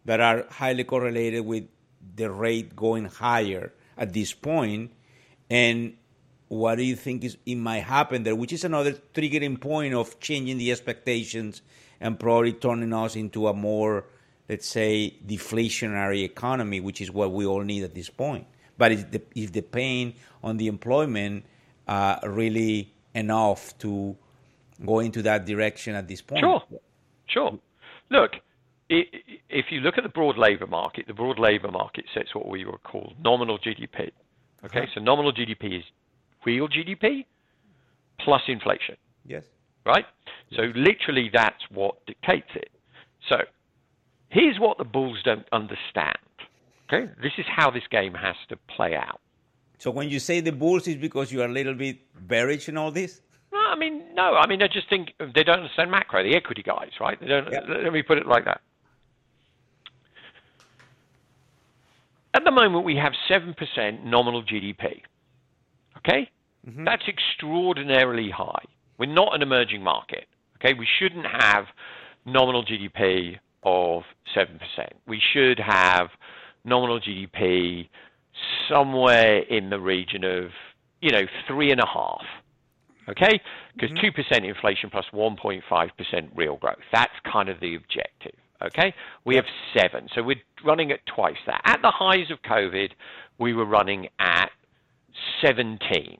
[0.04, 1.64] that are highly correlated with
[2.16, 4.92] the rate going higher at this point
[5.50, 5.94] and
[6.48, 10.18] what do you think is it might happen there which is another triggering point of
[10.20, 11.62] changing the expectations
[12.00, 14.04] and probably turning us into a more
[14.48, 18.46] let's say deflationary economy which is what we all need at this point
[18.78, 21.44] but is the, is the pain on the employment
[21.86, 24.16] uh, really enough to
[24.84, 26.62] go into that direction at this point sure
[27.32, 27.58] Sure.
[28.10, 28.32] Look,
[28.88, 32.64] if you look at the broad labor market, the broad labor market sets what we
[32.64, 34.10] would call nominal GDP.
[34.64, 34.88] Okay, uh-huh.
[34.94, 35.84] so nominal GDP is
[36.44, 37.24] real GDP
[38.18, 38.96] plus inflation.
[39.24, 39.44] Yes.
[39.86, 40.04] Right?
[40.54, 42.70] So literally that's what dictates it.
[43.28, 43.36] So
[44.28, 46.18] here's what the bulls don't understand.
[46.86, 47.10] Okay?
[47.22, 49.20] This is how this game has to play out.
[49.78, 52.76] So when you say the bulls is because you are a little bit bearish in
[52.76, 53.22] all this?
[53.52, 54.34] No, I mean, no.
[54.34, 56.22] I mean, I just think they don't understand macro.
[56.22, 57.18] The equity guys, right?
[57.18, 57.50] They don't.
[57.50, 57.64] Yep.
[57.82, 58.60] Let me put it like that.
[62.34, 65.02] At the moment, we have seven percent nominal GDP.
[65.98, 66.30] Okay,
[66.66, 66.84] mm-hmm.
[66.84, 68.64] that's extraordinarily high.
[68.98, 70.26] We're not an emerging market.
[70.56, 71.64] Okay, we shouldn't have
[72.24, 74.02] nominal GDP of
[74.34, 74.92] seven percent.
[75.06, 76.08] We should have
[76.64, 77.88] nominal GDP
[78.68, 80.50] somewhere in the region of
[81.00, 82.22] you know three and a half
[83.10, 83.40] okay?
[83.74, 84.42] Because mm-hmm.
[84.42, 85.60] 2% inflation plus 1.5%
[86.34, 86.78] real growth.
[86.92, 88.94] That's kind of the objective, okay?
[89.24, 89.44] We have
[89.76, 91.60] seven, so we're running at twice that.
[91.64, 92.90] At the highs of COVID,
[93.38, 94.50] we were running at
[95.42, 96.18] 17,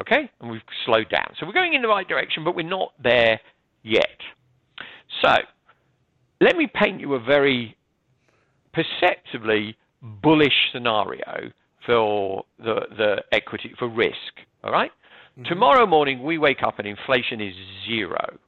[0.00, 0.30] okay?
[0.40, 1.34] And we've slowed down.
[1.38, 3.40] So we're going in the right direction, but we're not there
[3.82, 4.06] yet.
[5.22, 5.34] So
[6.40, 7.76] let me paint you a very
[8.72, 9.76] perceptibly
[10.22, 11.50] bullish scenario
[11.84, 14.14] for the, the equity, for risk,
[14.62, 14.90] all right?
[15.32, 15.44] Mm-hmm.
[15.44, 17.54] Tomorrow morning, we wake up and inflation is
[17.86, 18.38] zero.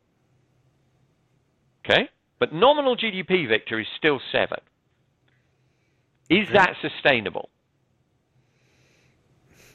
[1.84, 2.08] Okay?
[2.42, 4.58] But nominal GDP, Victor, is still seven.
[6.28, 6.54] Is okay.
[6.54, 7.50] that sustainable?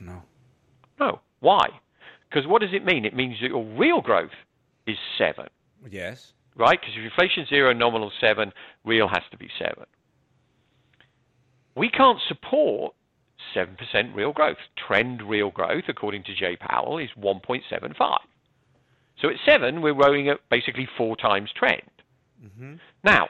[0.01, 0.21] No.
[0.99, 1.21] No.
[1.39, 1.69] Why?
[2.30, 3.06] Because what does it mean?
[3.06, 4.36] It means that your real growth
[4.86, 5.47] is seven.
[5.89, 6.34] Yes.
[6.58, 6.77] Right?
[6.77, 8.51] Because if inflation zero, nominal seven,
[8.84, 9.86] real has to be seven.
[11.73, 12.95] We can't support
[13.56, 13.77] 7%
[14.13, 14.58] real growth.
[14.75, 18.17] Trend real growth, according to Jay Powell, is 1.75.
[19.21, 21.82] So at 7, we're growing at basically four times trend.
[22.43, 22.76] Mm-hmm.
[23.04, 23.28] Now,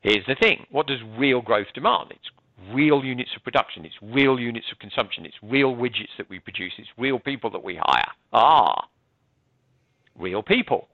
[0.00, 0.66] here's the thing.
[0.70, 2.10] What does real growth demand?
[2.10, 2.30] It's
[2.74, 3.84] real units of production.
[3.84, 5.24] It's real units of consumption.
[5.24, 6.72] It's real widgets that we produce.
[6.78, 8.10] It's real people that we hire.
[8.32, 8.88] Ah,
[10.16, 10.88] real people.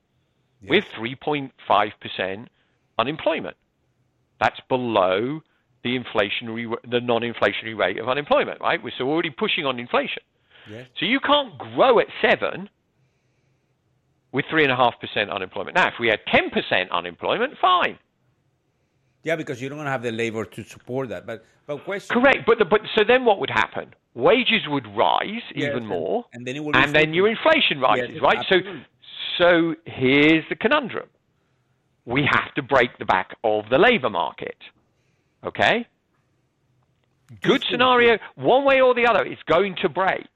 [0.63, 0.71] Yes.
[0.71, 0.85] With
[1.21, 2.47] 3.5%
[2.99, 3.57] unemployment.
[4.41, 5.43] That's below
[5.83, 8.83] the inflationary, the non-inflationary rate of unemployment, right?
[8.83, 10.23] We're so already pushing on inflation.
[10.71, 10.87] Yes.
[10.99, 12.69] So you can't grow at seven
[14.37, 15.75] with three and a half percent unemployment.
[15.75, 17.99] Now, if we had ten percent unemployment, fine.
[19.23, 21.27] Yeah, because you don't have the labor to support that.
[21.27, 22.13] But but question.
[22.15, 23.95] Correct, but the, but so then what would happen?
[24.13, 28.39] Wages would rise yes, even more, and then and then your inflation rises, yes, right?
[28.39, 28.87] Absolutely.
[29.39, 31.09] So so here's the conundrum:
[32.05, 34.59] we have to break the back of the labor market.
[35.45, 35.87] Okay?
[37.43, 40.29] Good scenario, one way or the other, it's going to break.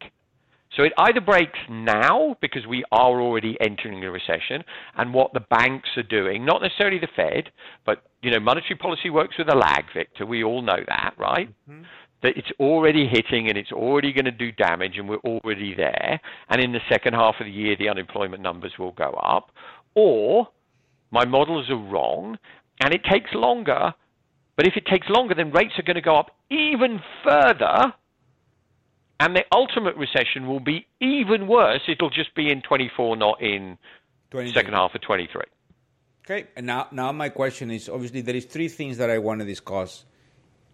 [0.76, 4.62] So it either breaks now because we are already entering a recession,
[4.96, 7.50] and what the banks are doing, not necessarily the Fed,
[7.84, 10.26] but you know, monetary policy works with a lag, Victor.
[10.26, 11.48] We all know that, right?
[11.68, 11.82] Mm-hmm.
[12.22, 16.20] That it's already hitting and it's already going to do damage, and we're already there.
[16.48, 19.50] And in the second half of the year, the unemployment numbers will go up.
[19.94, 20.48] Or
[21.10, 22.38] my models are wrong,
[22.80, 23.94] and it takes longer
[24.60, 27.94] but if it takes longer, then rates are going to go up even further,
[29.20, 31.82] and the ultimate recession will be even worse.
[31.86, 33.78] It'll just be in 24, not in
[34.32, 35.42] the second half of 23.
[36.24, 39.40] Okay, and now, now my question is obviously there is three things that I want
[39.40, 40.04] to discuss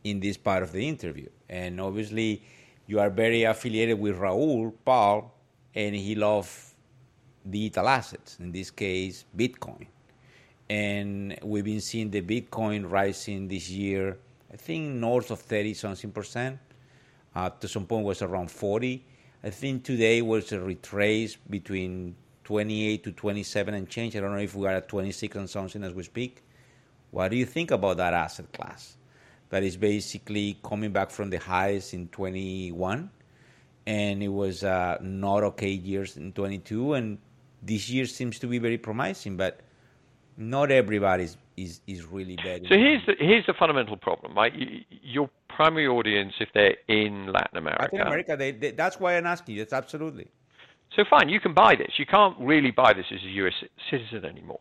[0.05, 2.42] in this part of the interview, and obviously
[2.86, 5.34] you are very affiliated with Raoul Pal,
[5.74, 6.74] and he loves
[7.49, 9.86] digital assets, in this case Bitcoin.
[10.68, 14.18] and we've been seeing the Bitcoin rising this year.
[14.53, 16.59] I think north of thirty something percent.
[17.37, 19.05] Uh, to some point was around forty.
[19.45, 24.16] I think today was a retrace between 28 to 27 and change.
[24.16, 26.43] I don't know if we are at 26 and something as we speak.
[27.11, 28.97] What do you think about that asset class?
[29.51, 33.11] That is basically coming back from the highs in 21,
[33.87, 37.18] and it was uh, not okay years in 22, and
[37.62, 39.61] this year seems to be very promising, but
[40.39, 42.63] not everybody is, is, really bad.
[42.69, 44.53] So here's the, here's the fundamental problem, right?
[45.03, 49.27] Your primary audience, if they're in Latin America, Latin America, they, they, that's why I'm
[49.27, 49.63] asking you.
[49.63, 50.29] That's absolutely.
[50.95, 51.93] So fine, you can buy this.
[51.99, 53.55] You can't really buy this as a U.S.
[53.91, 54.61] citizen anymore.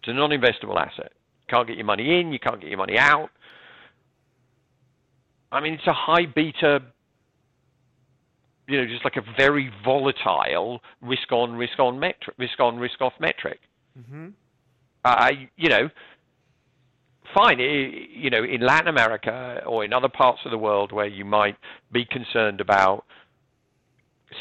[0.00, 1.12] It's a non-investable asset.
[1.48, 2.32] Can't get your money in.
[2.32, 3.30] You can't get your money out.
[5.52, 6.82] I mean, it's a high beta
[8.66, 13.00] you know, just like a very volatile risk on, risk on metric, risk on, risk
[13.00, 13.60] off metric.
[13.98, 14.28] Mm-hmm.
[15.04, 15.90] Uh, you know,
[17.34, 21.24] fine, you know, in Latin America or in other parts of the world where you
[21.24, 21.56] might
[21.92, 23.04] be concerned about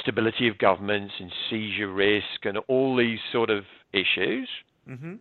[0.01, 4.47] stability of governments and seizure risk and all these sort of issues,
[4.89, 5.16] mm-hmm.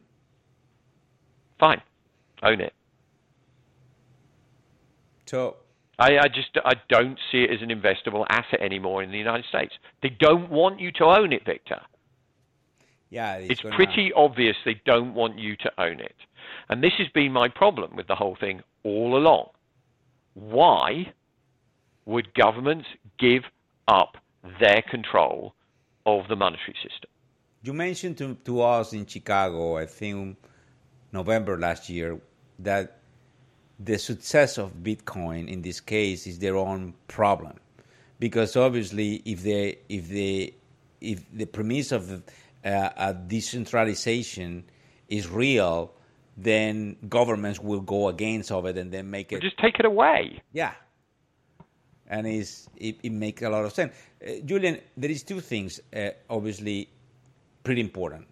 [1.59, 1.83] fine,
[2.43, 2.73] own it.
[5.27, 5.57] So
[5.99, 9.47] I, I, just I don't see it as an investable asset anymore in the United
[9.49, 9.73] States.
[10.03, 11.81] They don't want you to own it, Victor.
[13.13, 16.17] Yeah, it's, it's pretty obvious they don't want you to own it.
[16.71, 19.51] And this has been my problem with the whole thing all along.
[20.33, 21.13] Why
[22.07, 22.87] would governments
[23.19, 23.43] give
[23.87, 24.17] up
[24.59, 25.55] their control
[26.07, 27.11] of the monetary system?
[27.63, 30.39] You mentioned to, to us in Chicago, I think
[31.13, 32.19] November last year,
[32.61, 32.99] that
[33.79, 37.59] the success of Bitcoin in this case is their own problem,
[38.19, 40.55] because obviously, if they if they
[41.03, 42.23] if the premise of
[42.65, 44.65] uh, a decentralization
[45.09, 45.93] is real,
[46.37, 49.43] then governments will go against of it and then make it.
[49.43, 50.43] just take it away.
[50.53, 50.73] Yeah.
[52.07, 53.95] And it's, it, it makes a lot of sense.
[54.25, 56.89] Uh, Julian, there is two things, uh, obviously,
[57.65, 58.27] pretty important.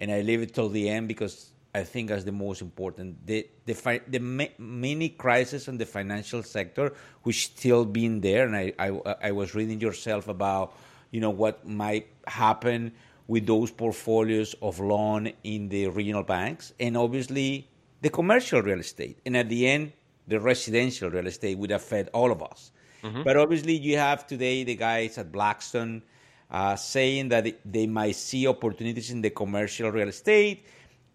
[0.00, 3.26] And I leave it till the end because I think as the most important.
[3.26, 4.18] The the fi- the
[4.58, 6.92] mini crisis in the financial sector,
[7.22, 10.76] which still been there, and I, I I was reading yourself about,
[11.10, 12.92] you know, what might happen
[13.26, 17.68] with those portfolios of loan in the regional banks, and obviously
[18.00, 19.92] the commercial real estate, and at the end,
[20.26, 22.72] the residential real estate would affect all of us.
[23.02, 23.22] Mm-hmm.
[23.22, 26.02] But obviously, you have today the guys at Blackstone
[26.50, 30.64] uh, saying that they might see opportunities in the commercial real estate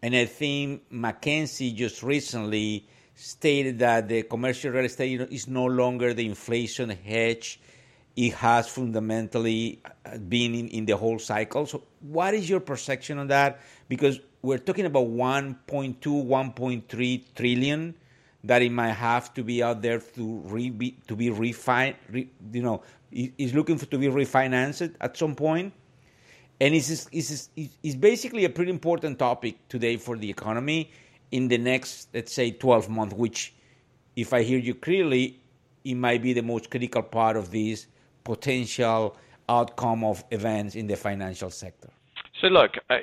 [0.01, 6.13] and I think McKinsey just recently stated that the commercial real estate is no longer
[6.13, 7.59] the inflation hedge
[8.17, 11.67] it has fundamentally uh, been in, in the whole cycle.
[11.67, 13.61] So, what is your perception on that?
[13.87, 17.95] Because we're talking about 1.2, 1.3 trillion
[18.43, 21.95] that it might have to be out there to re, be, to be refined.
[22.09, 25.71] Re, you know, is looking for to be refinanced at some point.
[26.59, 30.91] and it's, it's, it's basically a pretty important topic today for the economy
[31.31, 33.53] in the next, let's say, 12 months, which,
[34.15, 35.39] if I hear you clearly,
[35.83, 37.85] it might be the most critical part of this
[38.27, 39.17] potential
[39.49, 41.89] outcome of events in the financial sector.
[42.41, 42.97] So, look, uh,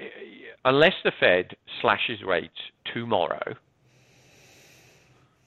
[0.64, 2.60] unless the Fed slashes rates
[2.92, 3.54] tomorrow,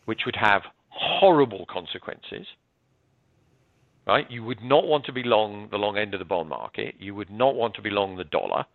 [0.05, 2.45] which would have horrible consequences
[4.07, 4.25] right?
[4.31, 6.95] You would not want to be long the long end of the bond market.
[6.97, 8.65] You would not want to be long the dollar,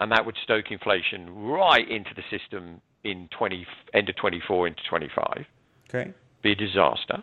[0.00, 3.64] and that would stoke inflation right into the system in 20
[3.94, 5.46] end of 24 into 25.
[5.88, 6.12] Okay,
[6.42, 7.22] be a disaster.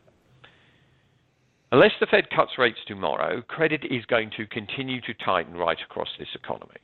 [1.74, 6.10] Unless the Fed cuts rates tomorrow, credit is going to continue to tighten right across
[6.20, 6.78] this economy.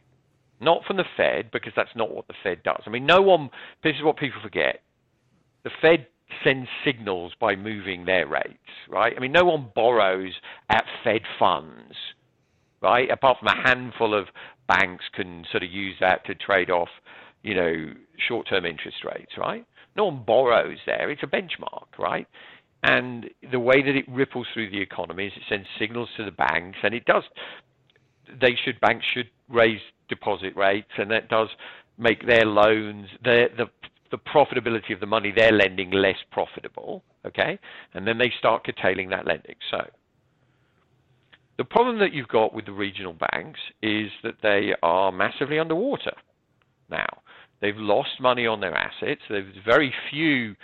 [0.60, 2.82] Not from the Fed, because that's not what the Fed does.
[2.88, 3.52] I mean, no one,
[3.84, 4.82] this is what people forget.
[5.64, 6.08] The Fed
[6.44, 8.58] sends signals by moving their rates,
[8.90, 9.14] right?
[9.16, 10.34] I mean, no one borrows
[10.72, 11.94] at Fed funds,
[12.82, 13.12] right?
[13.12, 14.26] Apart from a handful of
[14.68, 16.90] banks can sort of use that to trade off,
[17.44, 17.94] you know,
[18.28, 19.64] short-term interest rates, right?
[19.96, 21.12] No one borrows there.
[21.12, 22.26] It's a benchmark, right?
[22.84, 26.32] And the way that it ripples through the economy is it sends signals to the
[26.32, 27.24] banks, and it does.
[28.40, 31.50] They should banks should raise deposit rates, and that does
[31.98, 33.70] make their loans, their the
[34.12, 37.60] the profitability of the money they're lending less profitable, okay?
[37.94, 39.56] And then they start curtailing that lending.
[39.70, 39.88] So
[41.58, 46.14] the problem that you've got with the regional banks is that they are massively underwater
[46.90, 47.22] now.
[47.62, 49.22] They've lost money on their assets.
[49.30, 50.56] There's very few,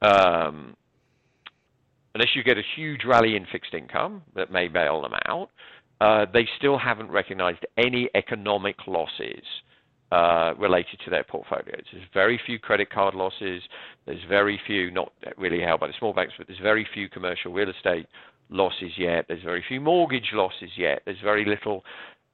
[0.00, 0.74] um,
[2.14, 5.50] unless you get a huge rally in fixed income that may bail them out,
[6.00, 9.42] uh, they still haven't recognized any economic losses
[10.12, 11.84] uh, related to their portfolios.
[11.92, 13.62] There's very few credit card losses.
[14.06, 17.52] There's very few, not really held by the small banks, but there's very few commercial
[17.52, 18.06] real estate
[18.48, 19.26] losses yet.
[19.28, 21.02] There's very few mortgage losses yet.
[21.04, 21.84] There's very little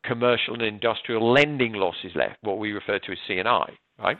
[0.05, 4.19] commercial and industrial lending losses left, what we refer to as C&I, right?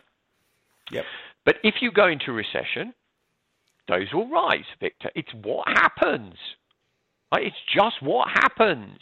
[0.91, 1.05] Yep.
[1.45, 2.95] But if you go into recession,
[3.89, 5.11] those will rise, Victor.
[5.15, 6.35] It's what happens.
[7.33, 7.47] Right?
[7.47, 8.99] It's just what happens.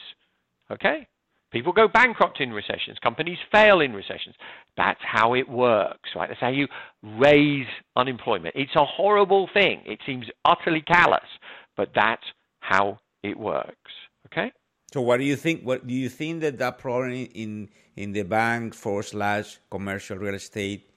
[0.70, 1.06] Okay?
[1.52, 2.98] People go bankrupt in recessions.
[3.02, 4.34] Companies fail in recessions.
[4.76, 6.28] That's how it works, right?
[6.28, 6.66] That's how you
[7.02, 8.54] raise unemployment.
[8.56, 9.82] It's a horrible thing.
[9.84, 11.28] It seems utterly callous,
[11.76, 12.24] but that's
[12.60, 13.92] how it works.
[14.26, 14.50] Okay?
[14.94, 15.62] So, what do you think?
[15.62, 20.34] What do you think that that problem in in the bank for slash commercial real
[20.34, 20.90] estate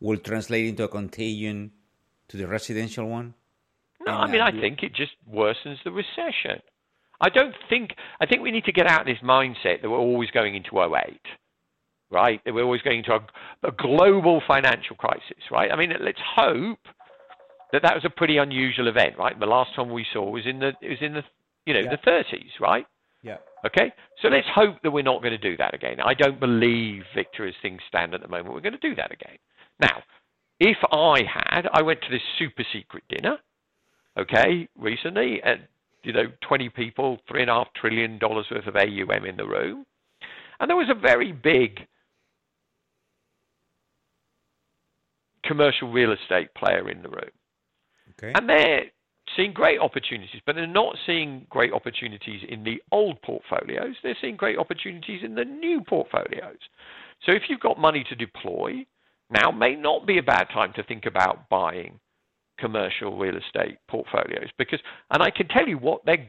[0.00, 1.72] will translate into a contagion
[2.28, 3.34] to the residential one?
[4.06, 6.60] No, I mean, I think it just worsens the recession.
[7.20, 9.98] I don't think, I think we need to get out of this mindset that we're
[9.98, 11.20] always going into 08,
[12.10, 12.40] right?
[12.44, 13.26] That we're always going into a,
[13.66, 15.70] a global financial crisis, right?
[15.72, 16.80] I mean, let's hope
[17.72, 19.38] that that was a pretty unusual event, right?
[19.38, 21.22] The last time we saw was in the, it was in the,
[21.66, 21.90] you know, Yeah.
[21.96, 22.86] the 30s, right?
[23.22, 23.38] Yeah.
[23.64, 25.98] Okay, so let's hope that we're not going to do that again.
[26.04, 29.10] I don't believe, Victor, as things stand at the moment, we're going to do that
[29.10, 29.38] again.
[29.80, 30.02] Now,
[30.60, 33.38] if I had, I went to this super secret dinner,
[34.18, 35.60] okay, recently, and
[36.02, 39.46] you know, 20 people, three and a half trillion dollars worth of AUM in the
[39.46, 39.86] room,
[40.60, 41.80] and there was a very big
[45.44, 47.30] commercial real estate player in the room.
[48.18, 48.32] Okay.
[48.34, 48.84] And they're
[49.36, 53.94] seeing great opportunities, but they're not seeing great opportunities in the old portfolios.
[54.02, 56.58] They're seeing great opportunities in the new portfolios.
[57.26, 58.84] So if you've got money to deploy,
[59.34, 61.98] now may not be a bad time to think about buying
[62.58, 64.78] commercial real estate portfolios because
[65.10, 66.28] and I can tell you what they're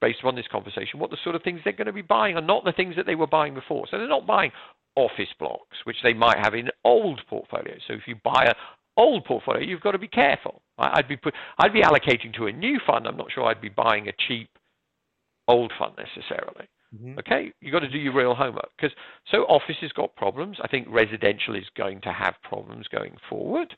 [0.00, 2.42] based on this conversation, what the sort of things they're going to be buying are
[2.42, 3.86] not the things that they were buying before.
[3.90, 4.52] So they're not buying
[4.96, 7.80] office blocks, which they might have in old portfolios.
[7.86, 8.54] So if you buy an
[8.96, 10.62] old portfolio, you've got to be careful.
[10.78, 13.06] I'd be put, I'd be allocating to a new fund.
[13.06, 14.50] I'm not sure I'd be buying a cheap
[15.46, 16.68] old fund necessarily.
[16.94, 17.18] Mhm.
[17.18, 18.96] Okay, you've got to do your real homework because
[19.30, 20.58] so office has got problems.
[20.62, 23.74] I think residential is going to have problems going forward.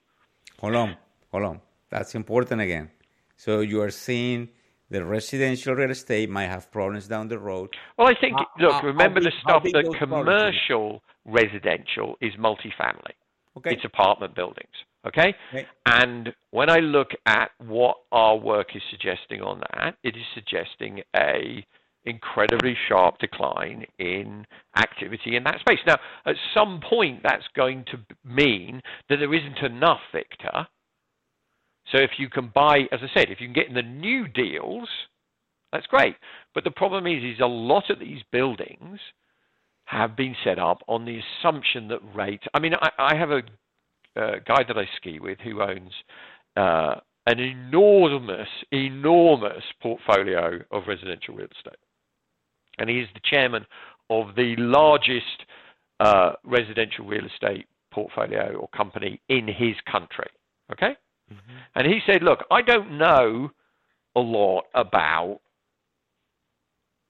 [0.61, 0.97] Hold on,
[1.33, 1.61] hold on.
[1.91, 2.91] That's important again.
[3.37, 4.49] So you are seeing
[4.91, 7.71] the residential real estate might have problems down the road.
[7.97, 12.35] Well, I think How- look, how- how remember the big- stuff that commercial residential is
[12.37, 13.15] multifamily.
[13.57, 13.73] Okay.
[13.75, 14.73] It's apartment buildings.
[15.05, 15.35] Okay?
[15.53, 15.67] Okay.
[15.87, 21.03] And when I look at what our work is suggesting on that, it is suggesting
[21.17, 21.65] a
[22.11, 24.45] incredibly sharp decline in
[24.77, 25.79] activity in that space.
[25.87, 25.97] Now,
[26.27, 30.67] at some point, that's going to mean that there isn't enough, Victor.
[31.93, 34.29] So if you can buy, as I said, if you can get in the new
[34.29, 34.89] deals,
[35.73, 36.17] that's great.
[36.55, 39.01] But the problem is, is a lot of these buildings
[39.85, 42.45] have been set up on the assumption that rates.
[42.55, 43.43] I mean, I, I have a
[44.17, 45.93] uh, guy that I ski with who owns
[46.57, 46.95] uh,
[47.27, 51.79] an enormous, enormous portfolio of residential real estate,
[52.81, 53.65] and he is the chairman
[54.09, 55.45] of the largest
[56.01, 60.31] uh, residential real estate portfolio or company in his country.
[60.73, 60.97] Okay,
[61.75, 63.51] and he said, "Look, I don't know
[64.17, 65.41] a lot about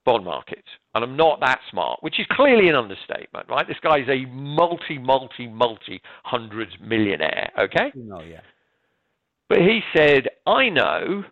[0.05, 3.67] bond markets, and I'm not that smart, which is clearly an understatement, right?
[3.67, 7.93] This guy's a multi, multi, multi hundreds millionaire, okay?
[7.95, 8.41] Know, yeah.
[9.49, 11.25] But he said, I know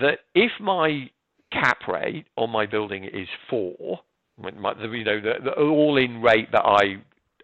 [0.00, 1.10] that if my
[1.52, 4.00] cap rate on my building is four,
[4.38, 6.96] my, the- you know, the, the all-in rate that I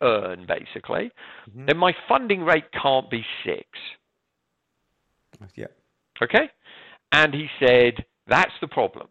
[0.02, 1.10] earn, basically,
[1.50, 1.66] Mhm.
[1.66, 3.66] then my funding rate can't be six.
[5.54, 5.66] Yeah.
[6.22, 6.50] Okay?
[7.12, 9.08] And he said, that's the problem.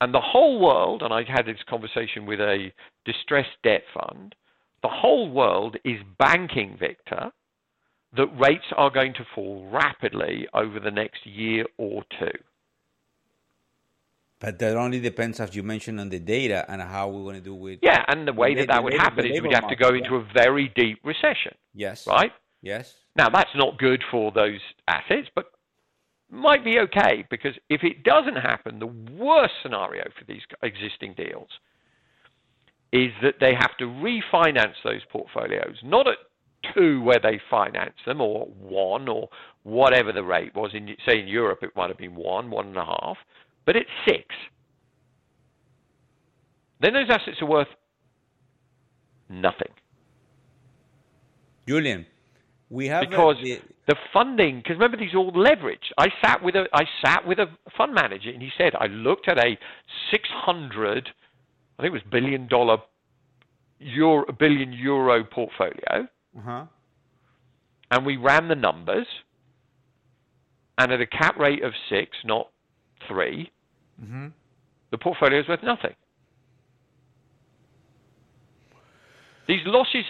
[0.00, 2.70] And the whole world, and I had this conversation with a
[3.04, 4.34] distressed debt fund,
[4.82, 7.32] the whole world is banking, Victor,
[8.16, 12.38] that rates are going to fall rapidly over the next year or two.
[14.38, 17.40] But that only depends, as you mentioned, on the data and how we're going to
[17.40, 17.78] do with.
[17.82, 19.90] Yeah, and the way The that that would the happen is we'd have to go
[19.92, 20.02] yeah.
[20.02, 22.06] into a very deep recession, Yes.
[22.06, 22.32] right?
[22.60, 22.94] Yes.
[23.16, 25.46] Now, that's not good for those assets, but
[26.30, 31.48] might be okay because if it doesn't happen, the worst scenario for these existing deals
[32.92, 36.16] is that they have to refinance those portfolios, not at
[36.74, 39.28] two where they finance them or one or
[39.62, 40.72] whatever the rate was.
[40.74, 43.16] In say in Europe, it might have been one, one and a half,
[43.66, 44.24] but it's six.
[46.80, 47.68] Then those assets are worth
[49.28, 49.72] nothing.
[51.68, 52.06] Julian,
[52.70, 56.42] we have a- because the- the funding because remember these are all leveraged i sat
[56.42, 57.46] with a i sat with a
[57.76, 59.56] fund manager and he said i looked at a
[60.10, 61.12] 600
[61.78, 62.78] i think it was billion dollar
[63.78, 66.66] euro billion euro portfolio Uh-huh.
[67.92, 69.06] and we ran the numbers,
[70.78, 72.50] and at a cap rate of six, not
[73.06, 73.50] 3
[74.02, 74.26] Mm-hmm.
[74.90, 75.94] the portfolio is worth nothing.
[79.48, 80.04] These losses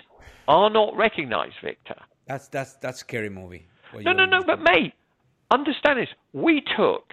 [0.48, 1.96] are not recognized, Victor.
[2.26, 3.66] That's that's that's scary movie.
[3.94, 4.92] No, no, no, but mate,
[5.50, 6.08] understand this.
[6.32, 7.12] We took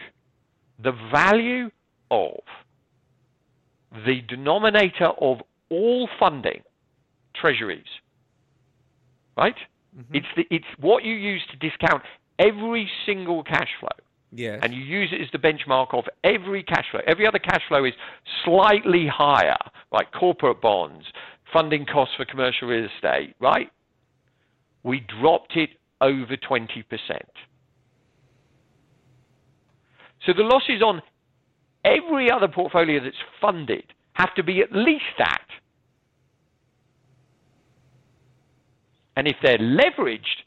[0.81, 1.69] the value
[2.09, 2.39] of
[4.05, 5.37] the denominator of
[5.69, 6.61] all funding,
[7.35, 7.85] treasuries,
[9.37, 9.55] right?
[10.11, 12.01] It's, the, it's what you use to discount
[12.39, 14.02] every single cash flow.
[14.35, 14.59] Yes.
[14.63, 17.01] And you use it as the benchmark of every cash flow.
[17.05, 17.93] Every other cash flow is
[18.43, 19.57] slightly higher,
[19.91, 21.05] like corporate bonds,
[21.51, 23.69] funding costs for commercial real estate, right?
[24.81, 25.69] We dropped it
[26.01, 26.83] over 20%.
[30.25, 31.01] So the losses on
[31.85, 35.45] every other portfolio that's funded have to be at least that.
[39.15, 40.41] And if they're leveraged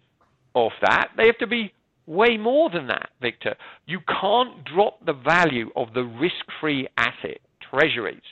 [0.54, 1.72] off that, they have to be
[2.06, 3.54] way more than that, Victor.
[3.86, 7.38] You can't drop the value of the risk-free asset,
[7.70, 8.22] treasuries,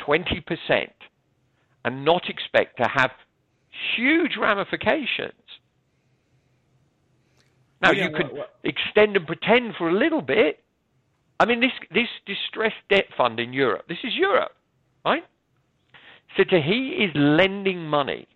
[0.00, 0.88] 20%
[1.84, 3.10] and not expect to have
[3.96, 5.32] huge ramifications.
[7.80, 10.62] Now, Yeah, you can wha- wha- extend and pretend for a little bit.
[11.40, 14.52] I mean, this, this distressed debt fund in Europe, this is Europe,
[15.04, 15.24] right?
[16.36, 18.28] So to he is lending money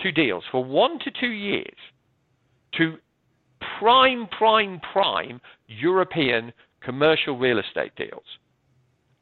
[0.00, 1.76] to deals for one to two years
[2.72, 2.98] to
[3.78, 8.24] prime, prime, prime European commercial real estate deals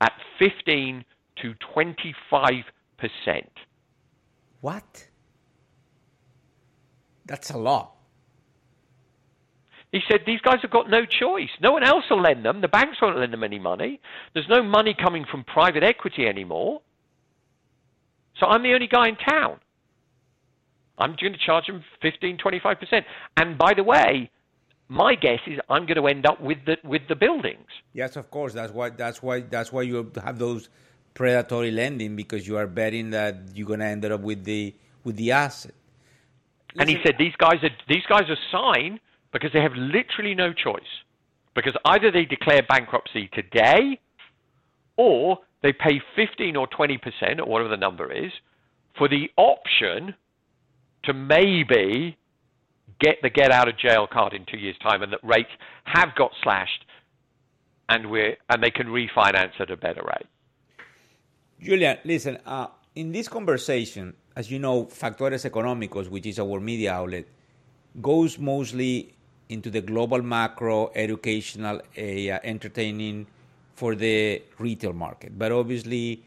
[0.01, 1.05] at 15
[1.43, 2.53] to 25
[2.99, 3.51] percent.
[4.61, 5.07] what?
[7.27, 7.95] That's a lot.
[9.91, 11.51] He said these guys have got no choice.
[11.61, 12.61] No one else will lend them.
[12.61, 14.01] The banks won't lend them any money.
[14.33, 16.83] There's no money coming from private equity anymore.
[18.41, 19.61] So I'm the only guy in town.
[20.99, 23.03] I'm going to charge them 15, 25%.
[23.37, 24.31] And by the way,
[24.89, 27.67] my guess is I'm going to end up with the with the buildings.
[27.93, 28.53] Yes, of course.
[28.53, 28.91] That's why.
[28.91, 29.41] That's why.
[29.41, 30.69] That's why you have those
[31.15, 34.75] predatory lending because you are betting that you're gonna end up with the
[35.05, 35.75] with the asset.
[36.77, 39.01] And he said these guys are these guys are signed
[39.33, 40.83] because they have literally no choice.
[41.55, 44.01] Because either they declare bankruptcy today,
[44.97, 48.33] or they pay 15 or 20 percent, or whatever the number is,
[48.99, 50.15] for the option
[51.07, 52.17] to maybe
[53.01, 55.51] get the get out of jail card in two years' time, and that rates
[55.85, 56.85] have got slashed,
[57.89, 60.27] and we're and they can refinance at a better rate.
[61.61, 62.39] Julian, listen.
[62.45, 67.27] Uh, in this conversation, as you know, Factores Económicos, which is our media outlet,
[68.01, 69.15] goes mostly
[69.49, 73.27] into the global macro, educational, uh, entertaining
[73.75, 75.39] for the retail market.
[75.39, 76.23] But obviously,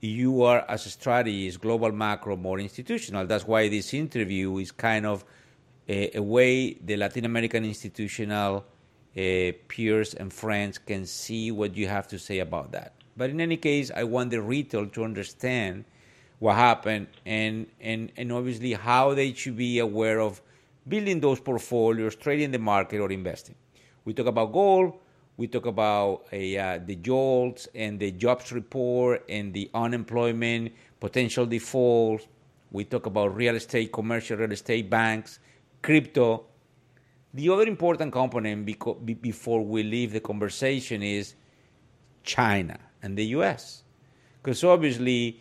[0.00, 3.26] you are as a strategist, global macro, more institutional.
[3.26, 5.24] That's why this interview is kind of
[5.88, 8.64] a, a way the Latin American institutional
[9.16, 12.92] uh, peers and friends can see what you have to say about that.
[13.16, 15.84] But in any case, I want the retail to understand
[16.38, 20.40] what happened and, and, and obviously how they should be aware of
[20.86, 23.56] building those portfolios, trading the market, or investing.
[24.04, 24.94] We talk about gold,
[25.38, 32.26] we talk about uh, the JOLTS and the jobs report and the unemployment, potential defaults.
[32.72, 35.38] We talk about real estate, commercial real estate, banks,
[35.80, 36.44] crypto.
[37.32, 41.34] The other important component beco- be- before we leave the conversation is
[42.24, 43.84] China and the US.
[44.42, 45.40] Because obviously,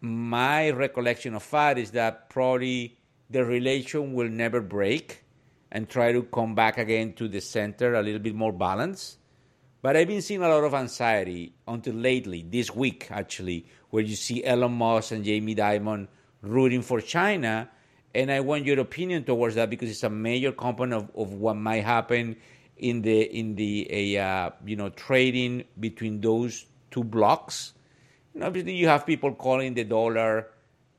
[0.00, 2.98] my recollection of FAD is that probably
[3.30, 5.22] the relation will never break
[5.70, 9.17] and try to come back again to the center a little bit more balanced.
[9.88, 14.16] But I've been seeing a lot of anxiety until lately, this week actually, where you
[14.16, 16.08] see Elon Musk and Jamie Dimon
[16.42, 17.70] rooting for China.
[18.14, 21.54] And I want your opinion towards that because it's a major component of, of what
[21.54, 22.36] might happen
[22.76, 27.72] in the in the uh, you know trading between those two blocks.
[28.34, 30.48] And obviously, you have people calling the dollar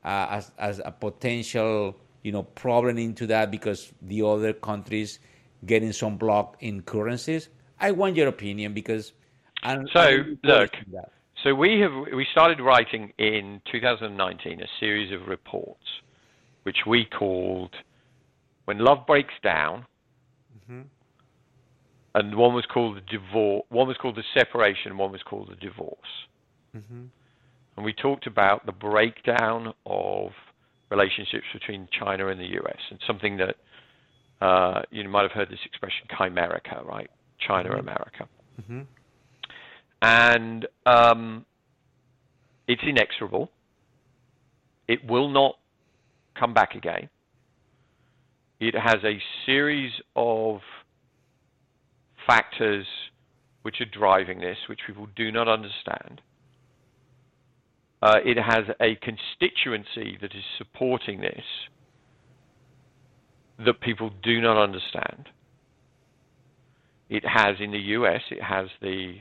[0.04, 5.20] uh, as as a potential you know problem into that because the other countries
[5.64, 7.50] getting some block in currencies.
[7.80, 9.12] I want your opinion because.
[9.62, 11.10] I'm, So, I'm look, that.
[11.42, 15.86] So we have we started writing in 2019 a series of reports,
[16.64, 17.74] which we called
[18.66, 19.86] "When Love Breaks Down,"
[22.14, 25.56] and one was called the divorce, one was called the separation, one was called the
[25.56, 25.98] divorce.
[27.76, 30.32] And we talked about the breakdown of
[30.90, 32.78] relationships between China and the U.S.
[32.90, 33.56] and something that
[34.44, 37.10] uh, you might have heard this expression "chimerica," right?
[37.46, 38.28] China America
[40.02, 41.44] and um,
[42.66, 43.50] it's inexorable.
[44.88, 45.56] It will not
[46.38, 47.08] come back again.
[48.58, 50.60] It has a series of
[52.26, 52.86] factors
[53.62, 56.20] which are driving this, which people do not understand.
[58.02, 61.44] Uh, it has a constituency that is supporting this
[63.64, 65.28] that people do not understand.
[67.10, 69.16] It has in the US, it has the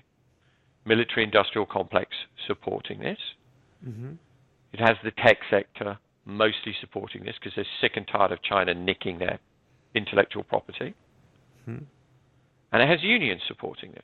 [0.86, 2.12] military industrial complex
[2.48, 3.18] supporting this.
[3.86, 4.12] Mm-hmm.
[4.72, 8.76] It has the tech sector mostly supporting this because they're sick and tired of China
[8.76, 9.40] nicking their
[9.96, 10.94] intellectual property.
[11.68, 11.84] Mm-hmm.
[12.72, 14.04] And it has unions supporting this.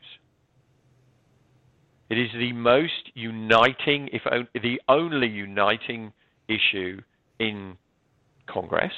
[2.10, 6.12] It is the most uniting, if on, the only uniting
[6.48, 7.02] issue
[7.40, 7.78] in
[8.48, 8.94] Congress,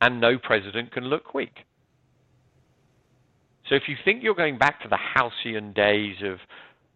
[0.00, 1.64] and no president can look weak.
[3.72, 6.40] So if you think you're going back to the halcyon days of,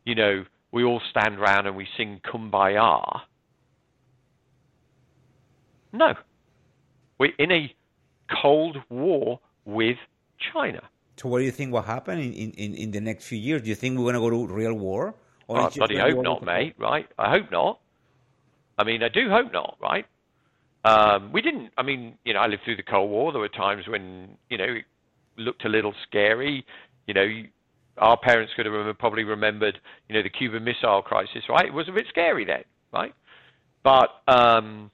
[0.04, 3.22] you know, we all stand around and we sing Kumbaya,
[5.94, 6.12] no.
[7.18, 7.74] We're in a
[8.42, 9.96] Cold War with
[10.52, 10.82] China.
[11.16, 13.62] So what do you think will happen in, in, in the next few years?
[13.62, 15.14] Do you think we're going to go to real war?
[15.48, 17.08] Or I bloody hope not, mate, right?
[17.18, 17.80] I hope not.
[18.76, 20.04] I mean, I do hope not, right?
[20.84, 23.32] Um, we didn't, I mean, you know, I lived through the Cold War.
[23.32, 24.84] There were times when, you know, it
[25.36, 26.64] looked a little scary.
[27.06, 27.42] You know,
[27.98, 29.78] our parents could have probably remembered,
[30.08, 31.66] you know, the Cuban Missile Crisis, right?
[31.66, 33.14] It was a bit scary then, right?
[33.82, 34.90] But um,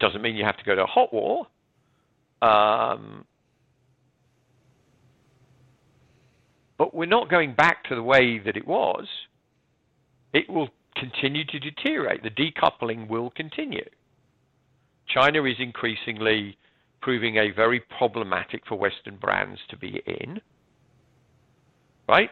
[0.00, 1.46] doesn't mean you have to go to a hot war.
[2.42, 3.24] Um,
[6.76, 9.06] but we're not going back to the way that it was.
[10.32, 12.22] It will continue to deteriorate.
[12.22, 13.84] The decoupling will continue.
[15.06, 16.56] China is increasingly
[17.02, 20.40] proving a very problematic for Western brands to be in.
[22.08, 22.30] Right?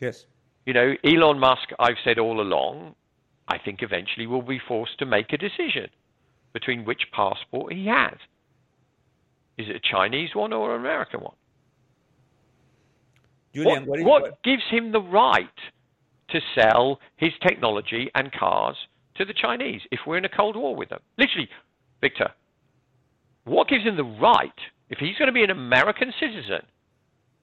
[0.00, 0.24] Yes.
[0.64, 2.94] You know, Elon Musk, I've said all along,
[3.48, 5.88] I think eventually will be forced to make a decision
[6.52, 8.14] between which passport he has.
[9.58, 11.34] Is it a Chinese one or an American one?
[13.54, 15.46] Julian, what, what, what gives him the right
[16.30, 18.76] to sell his technology and cars
[19.16, 21.00] to the Chinese if we're in a Cold War with them?
[21.18, 21.48] Literally,
[22.00, 22.30] Victor,
[23.44, 24.50] what gives him the right,
[24.88, 26.62] if he's going to be an American citizen,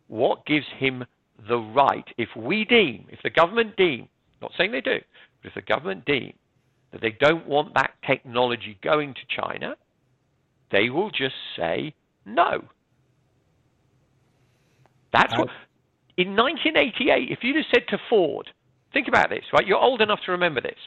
[0.08, 1.06] what gives him
[1.48, 4.08] the right, if we deem, if the government deem,
[4.42, 5.00] not saying they do,
[5.42, 6.34] but if the government deem
[6.92, 9.76] that they don't want that technology going to China,
[10.72, 11.94] they will just say
[12.26, 12.64] no.
[15.12, 15.50] That's what.
[16.18, 18.50] In 1988, if you'd have said to Ford,
[18.94, 19.66] think about this, right?
[19.66, 20.78] You're old enough to remember this.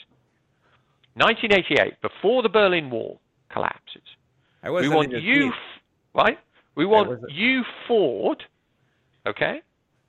[1.14, 4.02] 1988, before the Berlin Wall collapses,
[4.70, 5.52] we want you,
[6.14, 6.38] right?
[6.74, 8.42] We want you, Ford,
[9.26, 9.60] okay,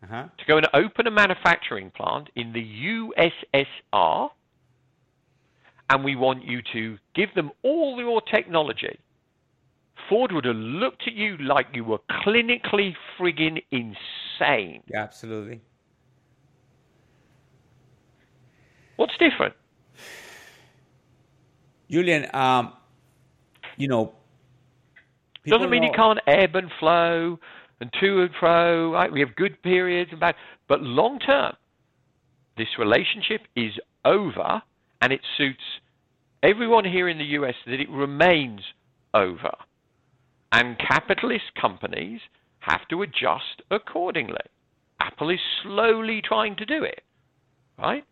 [0.04, 0.26] uh-huh.
[0.38, 3.12] to go and open a manufacturing plant in the
[3.94, 4.30] USSR
[5.90, 9.00] and we want you to give them all your technology,
[10.10, 14.84] Ford would have looked at you like you were clinically frigging insane.
[14.88, 15.62] Yeah, absolutely.
[18.96, 19.54] What's different?
[21.90, 22.74] Julian, um,
[23.78, 24.14] you know,
[25.52, 27.40] doesn't mean you can't ebb and flow
[27.80, 28.92] and to and fro.
[28.94, 29.12] Right?
[29.12, 30.36] We have good periods and bad,
[30.68, 31.56] but long term,
[32.58, 33.72] this relationship is
[34.06, 34.62] over,
[35.02, 35.64] and it suits
[36.44, 38.62] everyone here in the US that it remains
[39.14, 39.52] over.
[40.52, 42.22] And capitalist companies
[42.60, 44.38] have to adjust accordingly.
[45.00, 47.02] Apple is slowly trying to do it,
[47.78, 48.06] right?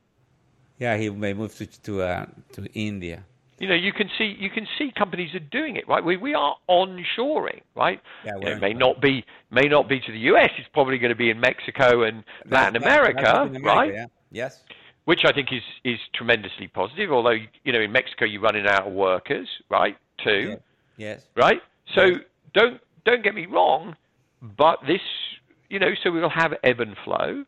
[0.79, 3.23] Yeah, he may move to to, uh, to India.
[3.61, 6.03] You know, you can see you can see companies are doing it, right?
[6.03, 8.01] We we are onshoring, right?
[8.25, 10.49] Yeah, it may not be may not be to the US.
[10.57, 13.93] It's probably going to be in Mexico and Latin America, America, right?
[13.93, 14.05] Yeah.
[14.31, 14.63] Yes
[15.05, 17.11] which I think is is tremendously positive.
[17.11, 19.97] Although you know in Mexico you're running out of workers, right?
[20.23, 20.49] Too.
[20.49, 20.55] Yeah.
[20.97, 21.25] Yes.
[21.35, 21.61] Right.
[21.95, 22.19] So yes.
[22.53, 23.95] don't don't get me wrong,
[24.41, 25.01] but this
[25.69, 27.43] you know so we'll have ebb and flow,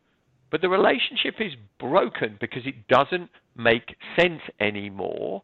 [0.51, 5.43] but the relationship is broken because it doesn't make sense anymore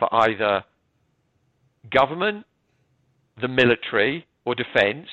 [0.00, 0.64] for either
[1.92, 2.44] government,
[3.40, 5.06] the military or defense,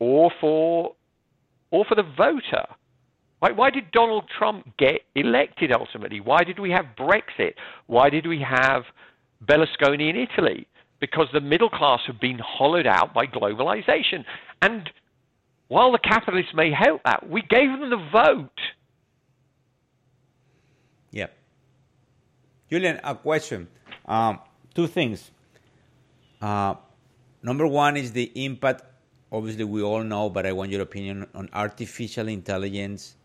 [0.00, 0.96] or for
[1.70, 2.66] or for the voter
[3.40, 6.20] why, why did Donald Trump get elected ultimately?
[6.20, 7.54] Why did we have Brexit?
[7.86, 8.82] Why did we have
[9.44, 10.66] Berlusconi in Italy?
[11.00, 14.24] Because the middle class have been hollowed out by globalization.
[14.60, 14.90] And
[15.68, 18.60] while the capitalists may help that, we gave them the vote.
[21.12, 21.32] Yep.
[22.70, 23.68] Julian, a question.
[24.08, 24.40] Um,
[24.74, 25.30] two things.
[26.40, 26.74] Uh,
[27.42, 28.82] number one is the impact
[29.30, 33.16] obviously we all know, but I want your opinion on artificial intelligence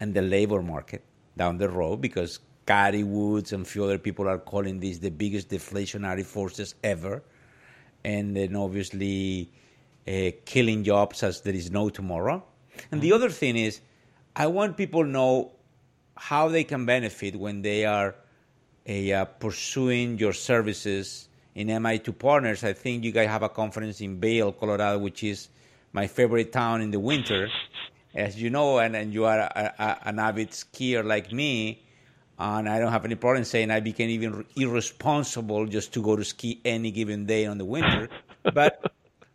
[0.00, 1.02] and the labor market
[1.36, 5.10] down the road because Cathie Woods and a few other people are calling this the
[5.10, 7.22] biggest deflationary forces ever.
[8.04, 9.50] And then obviously
[10.06, 12.42] uh, killing jobs as there is no tomorrow.
[12.90, 13.80] And the other thing is,
[14.36, 15.52] I want people to know
[16.16, 18.14] how they can benefit when they are
[18.88, 22.64] uh, pursuing your services in MI2 Partners.
[22.64, 25.48] I think you guys have a conference in Vail, Colorado, which is
[25.92, 27.48] my favorite town in the winter.
[28.14, 31.82] As you know, and, and you are a, a, an avid skier like me,
[32.38, 36.24] and I don't have any problem saying I became even irresponsible just to go to
[36.24, 38.08] ski any given day on the winter.
[38.54, 38.80] but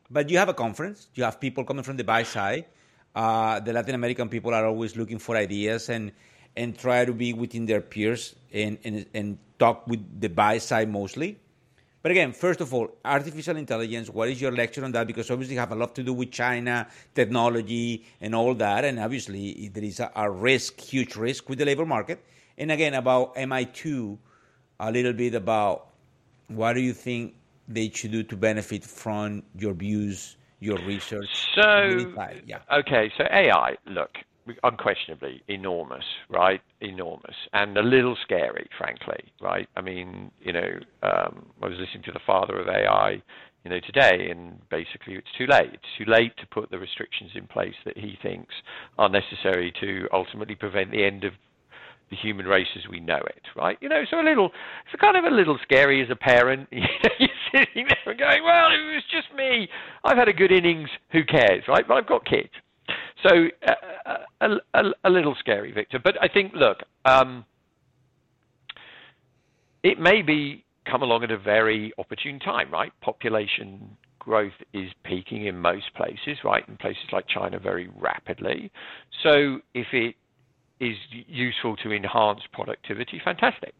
[0.09, 2.65] but you have a conference, you have people coming from the buy side.
[3.13, 6.11] Uh, the Latin American people are always looking for ideas and
[6.59, 10.89] and try to be within their peers and, and, and talk with the buy side
[10.89, 11.37] mostly.
[12.01, 15.07] But again, first of all, artificial intelligence, what is your lecture on that?
[15.07, 18.83] Because obviously you have a lot to do with China, technology, and all that.
[18.83, 22.23] And obviously there is a, a risk, huge risk with the labor market.
[22.57, 24.17] And again, about MI2,
[24.81, 25.87] a little bit about
[26.47, 27.35] what do you think
[27.67, 31.47] they should do to benefit from your views, your research?
[31.55, 32.13] So,
[32.45, 32.59] yeah.
[32.71, 34.11] okay, so AI, look,
[34.63, 36.61] unquestionably enormous, right?
[36.81, 39.67] Enormous and a little scary, frankly, right?
[39.75, 40.69] I mean, you know,
[41.03, 43.21] um, I was listening to the father of AI,
[43.63, 45.71] you know, today, and basically it's too late.
[45.73, 48.53] It's too late to put the restrictions in place that he thinks
[48.97, 51.33] are necessary to ultimately prevent the end of
[52.09, 53.77] the human race as we know it, right?
[53.81, 54.51] You know, so a little,
[54.91, 56.67] it's kind of a little scary as a parent.
[56.79, 59.67] You know, you're sitting there going, well, it was just me.
[60.03, 60.87] I've had a good innings.
[61.11, 61.87] Who cares, right?
[61.87, 62.49] But I've got kids.
[63.23, 65.99] So uh, a, a, a, little scary, Victor.
[66.01, 67.45] But I think, look, um,
[69.83, 72.91] it may be come along at a very opportune time, right?
[73.01, 76.67] Population growth is peaking in most places, right?
[76.67, 78.71] In places like China, very rapidly.
[79.23, 80.15] So if it
[80.79, 80.95] is
[81.27, 83.73] useful to enhance productivity, fantastic,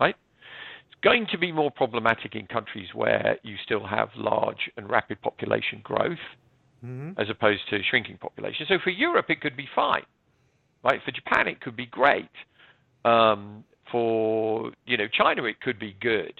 [0.00, 0.16] right?
[0.86, 5.22] It's going to be more problematic in countries where you still have large and rapid
[5.22, 6.18] population growth
[6.84, 7.20] mm-hmm.
[7.20, 8.66] as opposed to shrinking population.
[8.68, 10.04] So for Europe, it could be fine,
[10.82, 11.00] right?
[11.04, 12.30] For Japan, it could be great.
[13.04, 16.34] Um, for you know China, it could be good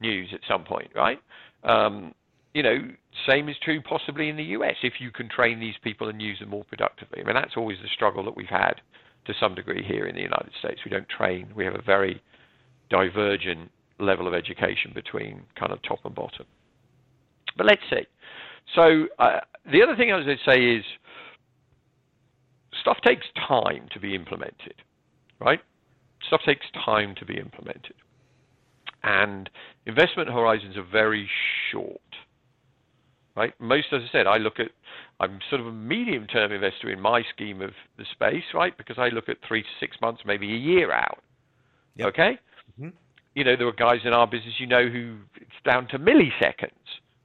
[0.00, 1.20] news at some point, right?
[1.64, 2.14] Um,
[2.54, 2.78] you know,
[3.28, 6.38] same is true possibly in the US if you can train these people and use
[6.38, 7.20] them more productively.
[7.20, 8.74] I mean, that's always the struggle that we've had
[9.26, 10.80] to some degree here in the United States.
[10.84, 11.48] We don't train.
[11.54, 12.22] We have a very
[12.90, 16.46] divergent level of education between kind of top and bottom.
[17.56, 18.06] But let's see.
[18.74, 19.40] So uh,
[19.70, 20.84] the other thing I was going to say is
[22.80, 24.74] stuff takes time to be implemented,
[25.40, 25.60] right?
[26.26, 27.94] Stuff takes time to be implemented.
[29.02, 29.50] And
[29.86, 31.28] investment horizons are very
[31.70, 32.00] short,
[33.36, 33.52] right?
[33.60, 34.68] Most, as I said, I look at,
[35.20, 38.76] I'm sort of a medium term investor in my scheme of the space, right?
[38.76, 41.22] Because I look at three to six months, maybe a year out.
[41.96, 42.08] Yep.
[42.08, 42.38] Okay?
[42.72, 42.88] Mm-hmm.
[43.34, 46.70] You know, there are guys in our business you know who it's down to milliseconds.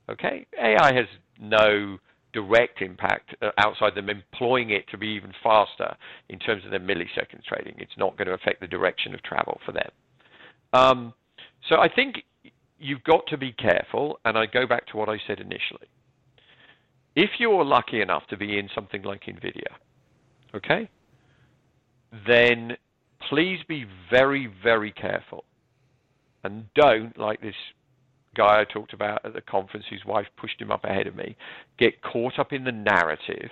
[0.09, 0.45] Okay?
[0.61, 1.05] AI has
[1.39, 1.97] no
[2.33, 5.95] direct impact uh, outside them employing it to be even faster
[6.29, 7.75] in terms of their millisecond trading.
[7.77, 9.89] It's not going to affect the direction of travel for them.
[10.73, 11.13] Um,
[11.67, 12.23] so I think
[12.77, 15.87] you've got to be careful, and I go back to what I said initially.
[17.15, 19.73] If you're lucky enough to be in something like NVIDIA,
[20.55, 20.89] okay,
[22.27, 22.77] then
[23.29, 25.43] please be very, very careful
[26.43, 27.55] and don't, like this
[28.35, 31.35] guy I talked about at the conference whose wife pushed him up ahead of me
[31.77, 33.49] get caught up in the narrative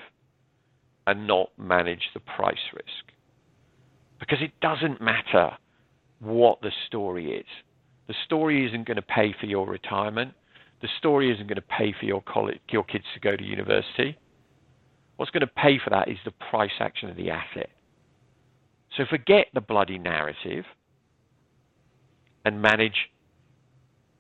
[1.06, 3.14] and not manage the price risk.
[4.20, 5.52] Because it doesn't matter
[6.20, 7.46] what the story is.
[8.08, 10.34] The story isn't going to pay for your retirement.
[10.82, 14.18] The story isn't going to pay for your college, your kids to go to university.
[15.18, 17.70] What's going to pay for that is the price action of the asset.
[18.96, 20.66] So forget the bloody narrative
[22.46, 23.10] and manage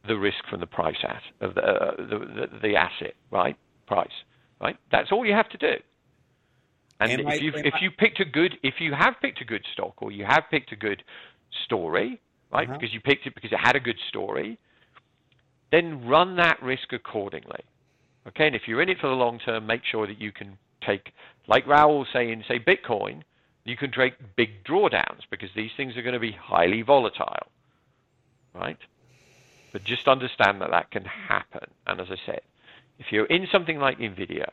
[0.08, 3.55] the risk from the price at of the, uh, the, the, the asset, right?
[3.86, 4.10] Price,
[4.62, 4.78] right?
[4.91, 5.74] That's all you have to do.
[6.99, 10.01] And if you if you picked a good if you have picked a good stock
[10.01, 11.03] or you have picked a good
[11.66, 12.20] story,
[12.51, 12.68] right?
[12.68, 12.78] Uh-huh.
[12.78, 14.58] Because you picked it because it had a good story,
[15.72, 17.62] then run that risk accordingly.
[18.28, 20.58] Okay, and if you're in it for the long term, make sure that you can
[20.86, 21.14] take,
[21.47, 23.22] like Raoul saying, say Bitcoin,
[23.64, 27.47] you can take big drawdowns because these things are going to be highly volatile,
[28.53, 28.78] right?
[29.74, 31.70] But just understand that that can happen.
[31.86, 32.41] And as I said,
[32.99, 34.49] if you're in something like NVIDIA,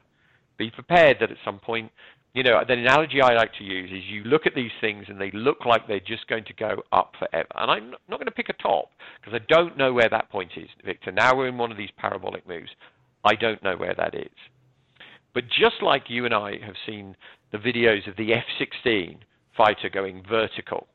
[0.56, 1.90] be prepared that at some point,
[2.34, 5.20] you know, the analogy I like to use is you look at these things and
[5.20, 7.48] they look like they're just going to go up forever.
[7.54, 8.90] And I'm not going to pick a top
[9.20, 11.12] because I don't know where that point is, Victor.
[11.12, 12.70] Now we're in one of these parabolic moves.
[13.24, 14.34] I don't know where that is.
[15.32, 17.16] But just like you and I have seen
[17.52, 19.18] the videos of the F 16
[19.56, 20.88] fighter going vertical,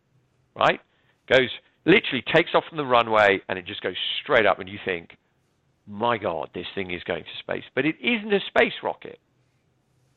[0.56, 0.82] right?
[1.30, 1.50] goes
[1.90, 5.18] literally takes off from the runway and it just goes straight up, and you think,
[5.88, 7.64] my God, this thing is going to space.
[7.74, 9.20] But it isn't a space rocket.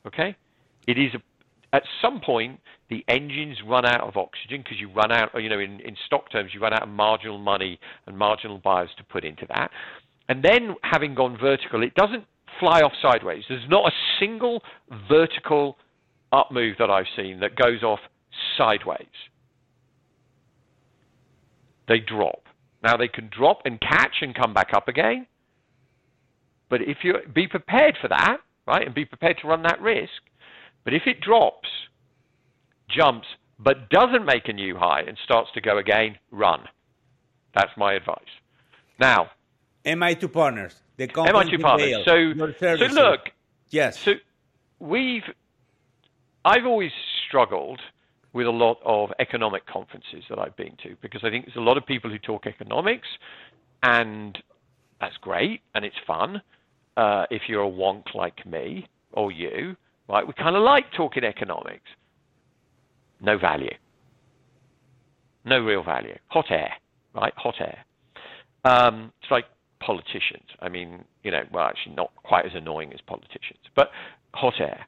[0.05, 0.35] Okay?
[0.87, 2.59] It is a, at some point
[2.89, 6.31] the engines run out of oxygen because you run out, you know, in, in stock
[6.31, 9.71] terms, you run out of marginal money and marginal buyers to put into that.
[10.29, 12.25] And then having gone vertical, it doesn't
[12.59, 13.43] fly off sideways.
[13.49, 14.61] There's not a single
[15.09, 15.77] vertical
[16.31, 17.99] up move that I've seen that goes off
[18.57, 19.07] sideways.
[21.87, 22.47] They drop.
[22.83, 25.27] Now they can drop and catch and come back up again.
[26.69, 30.11] But if you be prepared for that, right, and be prepared to run that risk.
[30.83, 31.69] But if it drops,
[32.89, 33.27] jumps,
[33.59, 36.61] but doesn't make a new high and starts to go again, run.
[37.55, 38.17] That's my advice.
[38.99, 39.29] Now,
[39.85, 41.97] MI2 partners, the MI2 partners.
[42.05, 42.33] So,
[42.77, 43.19] so look,
[43.69, 43.99] yes.
[43.99, 44.13] So
[44.79, 45.23] we've,
[46.43, 46.91] I've always
[47.27, 47.79] struggled
[48.33, 51.61] with a lot of economic conferences that I've been to because I think there's a
[51.61, 53.07] lot of people who talk economics,
[53.83, 54.37] and
[54.99, 56.41] that's great and it's fun.
[56.97, 59.75] Uh, if you're a wonk like me or you,
[60.09, 60.25] right?
[60.25, 61.89] We kind of like talking economics.
[63.21, 63.73] No value.
[65.45, 66.17] No real value.
[66.27, 66.73] Hot air,
[67.15, 67.33] right?
[67.37, 67.85] Hot air.
[68.65, 69.45] Um, it's like
[69.79, 70.47] politicians.
[70.59, 73.89] I mean, you know, well, actually not quite as annoying as politicians, but
[74.33, 74.85] hot air.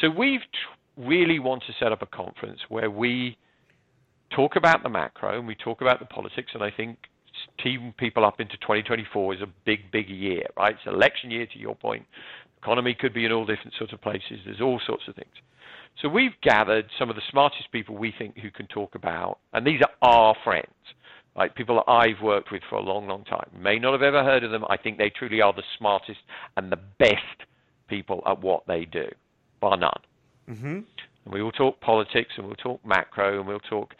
[0.00, 0.40] So we've
[0.96, 3.36] really want to set up a conference where we
[4.34, 6.98] talk about the macro and we talk about the politics, and I think
[7.62, 10.74] team people up into 2024 is a big, big year, right?
[10.74, 12.04] It's election year, to your point.
[12.62, 14.40] Economy could be in all different sorts of places.
[14.44, 15.34] There's all sorts of things.
[16.02, 19.66] So we've gathered some of the smartest people we think who can talk about, and
[19.66, 20.66] these are our friends,
[21.36, 21.54] right?
[21.54, 23.48] People that I've worked with for a long, long time.
[23.56, 24.64] May not have ever heard of them.
[24.68, 26.18] I think they truly are the smartest
[26.56, 27.20] and the best
[27.88, 29.06] people at what they do,
[29.60, 29.92] bar none.
[30.48, 30.80] Mm-hmm.
[31.24, 33.94] And we will talk politics and we'll talk macro and we'll talk,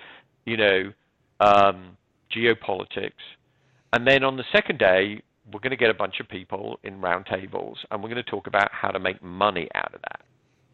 [0.44, 0.92] you know,
[1.40, 1.96] um,
[2.34, 3.12] geopolitics.
[3.92, 5.22] And then on the second day,
[5.52, 8.30] we're going to get a bunch of people in round tables and we're going to
[8.30, 10.20] talk about how to make money out of that.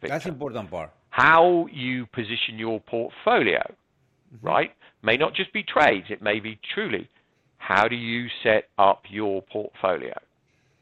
[0.01, 0.15] Victor.
[0.15, 0.91] That's important part.
[1.09, 4.45] How you position your portfolio, mm-hmm.
[4.45, 4.71] right?
[5.03, 7.09] May not just be trades, it may be truly
[7.57, 10.17] how do you set up your portfolio,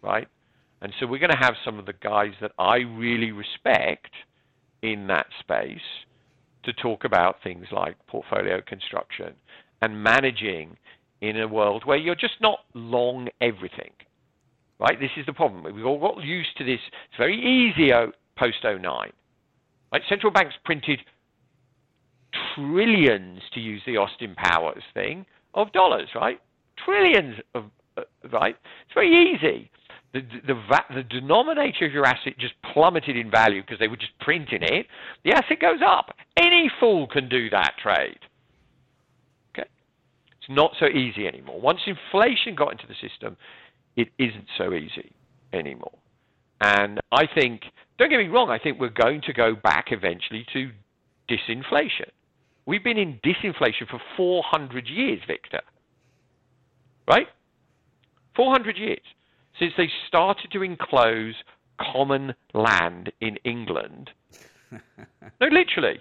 [0.02, 0.28] right?
[0.82, 4.12] And so we're going to have some of the guys that I really respect–
[4.82, 5.80] in that space
[6.64, 9.34] to talk about things like portfolio construction
[9.82, 10.78] and managing
[11.22, 13.92] in a world where you're just not long everything.
[14.80, 15.00] Right?
[15.00, 15.64] This is the problem.
[15.74, 16.80] We've all got used to this.
[17.10, 17.92] It's very easy
[18.38, 18.84] post 09.
[19.92, 20.02] Right?
[20.08, 21.00] Central banks printed
[22.56, 26.40] trillions, to use the Austin Powers thing, of dollars, right?
[26.86, 27.66] Trillions of,
[27.98, 28.56] uh, right?
[28.86, 29.72] It's very easy
[30.14, 30.56] the, the,
[30.96, 34.88] the, denominator of your asset just plummeted in value because they were just printing it,
[35.24, 36.16] the asset goes up.
[36.36, 38.18] Any fool can do that trade.
[39.54, 39.68] Okay?
[40.40, 41.62] It's not so easy anymore.
[41.62, 43.38] Once inflation got into the system,
[43.96, 45.12] it isn't so easy
[45.54, 45.98] anymore.
[46.62, 47.62] And I think,
[48.00, 50.72] don't get me wrong, I think we're going to go back eventually to
[51.30, 52.10] disinflation.
[52.66, 55.62] We've been in disinflation for 400 years, Victor.
[57.08, 57.28] Right?
[58.36, 59.00] 400 years
[59.60, 61.36] since they started to enclose
[61.94, 64.10] common land in England.
[64.72, 66.00] no, literally.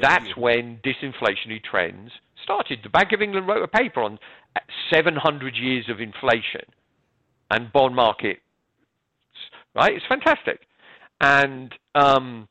[0.00, 2.12] That's when disinflationary trends
[2.44, 2.78] started.
[2.82, 4.18] The Bank of England wrote a paper on
[4.92, 6.62] 700 years of inflation
[7.50, 8.38] and bond market.
[9.74, 9.92] Right?
[9.94, 10.60] It's fantastic.
[11.20, 12.48] And um,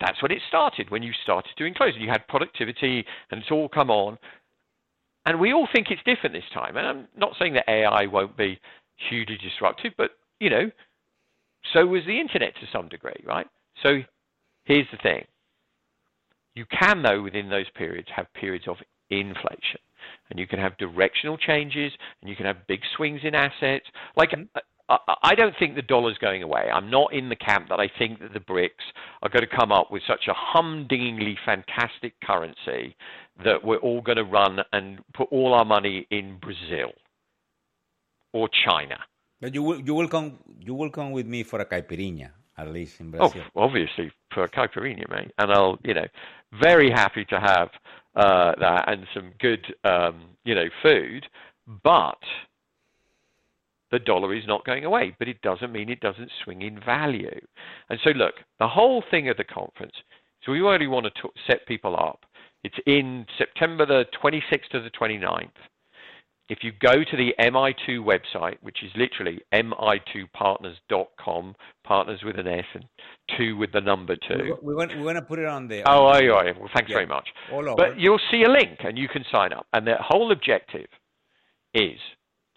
[0.00, 1.94] that's when it started, when you started to enclose.
[1.94, 4.18] And you had productivity and it's all come on.
[5.26, 6.76] And we all think it's different this time.
[6.76, 8.60] And I'm not saying that AI won't be
[9.08, 10.70] hugely disruptive, but you know,
[11.72, 13.46] so was the internet to some degree, right?
[13.82, 14.00] So
[14.64, 15.24] here's the thing.
[16.54, 18.76] You can, though, within those periods, have periods of
[19.10, 19.80] inflation.
[20.30, 23.86] And you can have directional changes, and you can have big swings in assets.
[24.16, 24.58] Like, mm-hmm.
[25.22, 26.68] I don't think the dollar's going away.
[26.70, 28.68] I'm not in the camp that I think that the BRICS
[29.22, 32.94] are going to come up with such a humdingly fantastic currency
[33.42, 36.92] that we're all going to run and put all our money in Brazil
[38.34, 38.98] or China.
[39.40, 42.68] But you will you will come you will come with me for a caipirinha at
[42.68, 43.42] least in Brazil.
[43.56, 45.32] Oh, obviously for a caipirinha, mate.
[45.38, 46.06] And I'll you know
[46.60, 47.70] very happy to have
[48.14, 51.26] uh, that and some good um, you know food,
[51.82, 52.18] but
[53.90, 55.14] the dollar is not going away.
[55.18, 57.40] But it doesn't mean it doesn't swing in value.
[57.88, 59.94] And so look, the whole thing of the conference.
[60.44, 62.26] So we really want to set people up.
[62.64, 65.48] It's in September the 26th to the 29th
[66.48, 72.64] if you go to the MI2 website, which is literally mi2partners.com, partners with an S
[72.74, 72.84] and
[73.38, 74.54] two with the number two.
[74.60, 75.84] We're going, we're going to put it on there.
[75.86, 76.04] Oh?
[76.06, 76.32] Are you?
[76.32, 76.96] Well, thanks Yeah.
[76.96, 77.26] very much.
[77.50, 77.76] All over.
[77.76, 79.66] But you'll see a link and you can sign up.
[79.72, 80.88] And the whole objective
[81.72, 81.98] is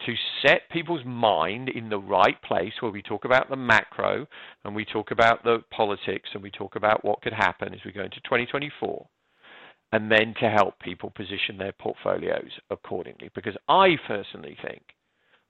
[0.06, 4.26] to set people's mind in the right place where we talk about the macro
[4.64, 7.90] and we talk about the politics and we talk about what could happen as we
[7.90, 9.08] go into 2024
[9.92, 13.30] and then to help people position their portfolios accordingly.
[13.34, 14.82] Because I personally think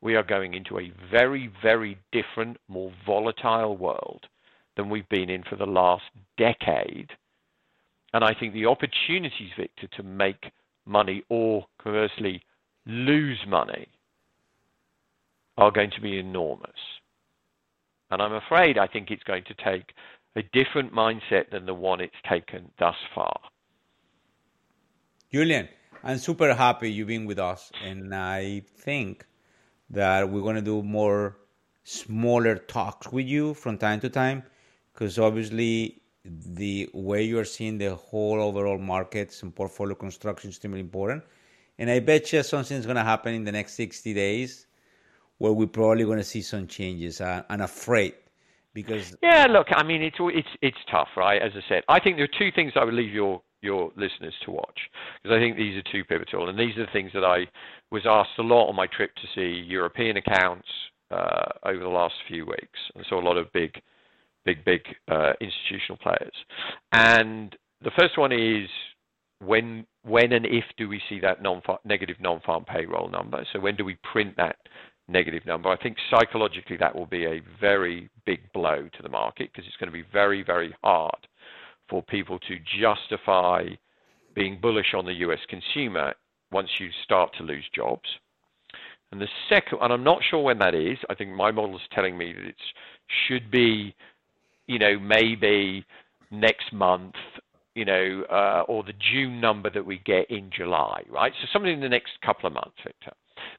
[0.01, 4.27] we are going into a very, very different, more volatile world
[4.77, 6.05] than we've been in for the last
[6.37, 7.11] decade.
[8.15, 10.53] And I think the opportunities, Victor, to make
[10.87, 12.43] money or conversely
[12.87, 13.89] lose money
[15.59, 16.71] are going to be enormous.
[18.11, 19.93] And I'm afraid I think it's going to take
[20.37, 23.39] a different mindset than the one it's taken thus far.
[25.31, 25.69] Julian,
[26.03, 29.27] I'm super happy you've been with us, and I think
[29.91, 31.37] that we're going to do more
[31.85, 34.43] smaller talks with you from time to time,
[34.93, 40.81] because obviously the way you're seeing the whole overall markets and portfolio construction is extremely
[40.81, 41.23] important.
[41.79, 44.67] And I bet you something's going to happen in the next 60 days
[45.37, 47.21] where we're probably going to see some changes.
[47.21, 48.15] Uh, I'm afraid
[48.73, 51.41] because Yeah, look, I mean, it's it's it's tough, right?
[51.41, 54.35] As I said, I think there are two things I would leave your your listeners
[54.45, 54.79] to watch
[55.23, 57.47] because I think these are two pivotal, and these are the things that I
[57.91, 60.69] was asked a lot on my trip to see European accounts
[61.11, 62.79] uh, over the last few weeks.
[62.97, 63.81] I saw a lot of big,
[64.45, 66.35] big, big uh, institutional players,
[66.93, 68.69] and the first one is
[69.45, 73.45] when when and if do we see that non negative non-farm payroll number?
[73.53, 74.57] So when do we print that
[75.09, 75.69] negative number?
[75.69, 79.77] I think psychologically that will be a very big blow to the market because it's
[79.77, 81.27] going to be very very hard
[81.89, 83.65] for people to justify
[84.35, 85.41] being bullish on the U.S.
[85.49, 86.15] consumer
[86.53, 88.09] once you start to lose jobs.
[89.11, 90.99] And the second, and I'm not sure when that is.
[91.09, 92.57] I think my model is telling me that it
[93.27, 93.95] should be,
[94.67, 95.85] you know, maybe
[96.31, 97.15] next month,
[97.75, 101.33] you know, uh, or the June number that we get in July, right?
[101.41, 103.13] So something in the next couple of months, Victor.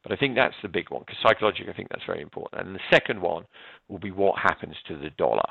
[0.03, 2.67] But I think that's the big one because psychologically, I think that's very important.
[2.67, 3.45] And the second one
[3.87, 5.49] will be what happens to the dollar,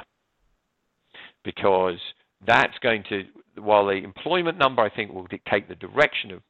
[1.44, 1.98] because
[2.46, 3.24] that's going to,
[3.60, 6.42] while the employment number I think will dictate the direction of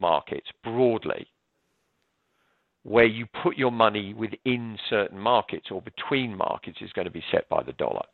[0.00, 1.26] markets broadly,
[2.82, 7.24] where you put your money within certain markets or between markets is going to be
[7.30, 8.04] set by the dollar.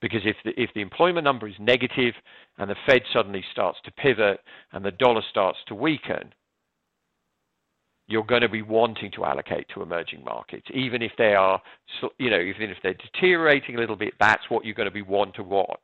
[0.00, 2.14] Because if the, if the employment number is negative
[2.58, 4.40] and the Fed suddenly starts to pivot
[4.72, 6.32] and the dollar starts to weaken,
[8.12, 11.60] you're going to be wanting to allocate to emerging markets, even if they are,
[12.18, 14.12] you know, even if they're deteriorating a little bit.
[14.20, 15.78] That's what you're going to be want to watch,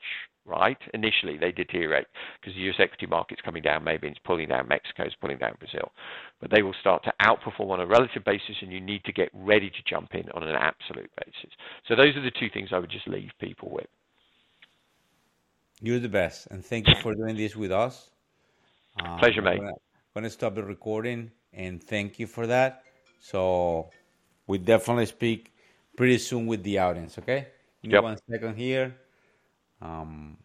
[0.44, 0.76] right?
[0.92, 2.06] Initially, they deteriorate
[2.38, 2.76] because the U.S.
[2.78, 3.82] equity market's coming down.
[3.82, 5.90] Maybe it's pulling down Mexico, it's pulling down Brazil,
[6.38, 9.30] but they will start to outperform on a relative basis, and you need to get
[9.32, 11.50] ready to jump in on an absolute basis.
[11.88, 13.86] So those are the two things I would just leave people with.
[15.80, 18.10] You're the best, and thank you for doing this with us.
[19.02, 19.52] Um, Pleasure, mate.
[19.52, 19.72] I'm gonna,
[20.14, 22.84] gonna stop the recording, and thank you for that.
[23.20, 23.94] So
[24.46, 25.54] we definitely speak
[25.96, 27.18] pretty soon with the audience.
[27.18, 27.48] Okay,
[27.82, 27.98] give me Yep.
[27.98, 28.96] one second here.
[29.80, 30.38] Um,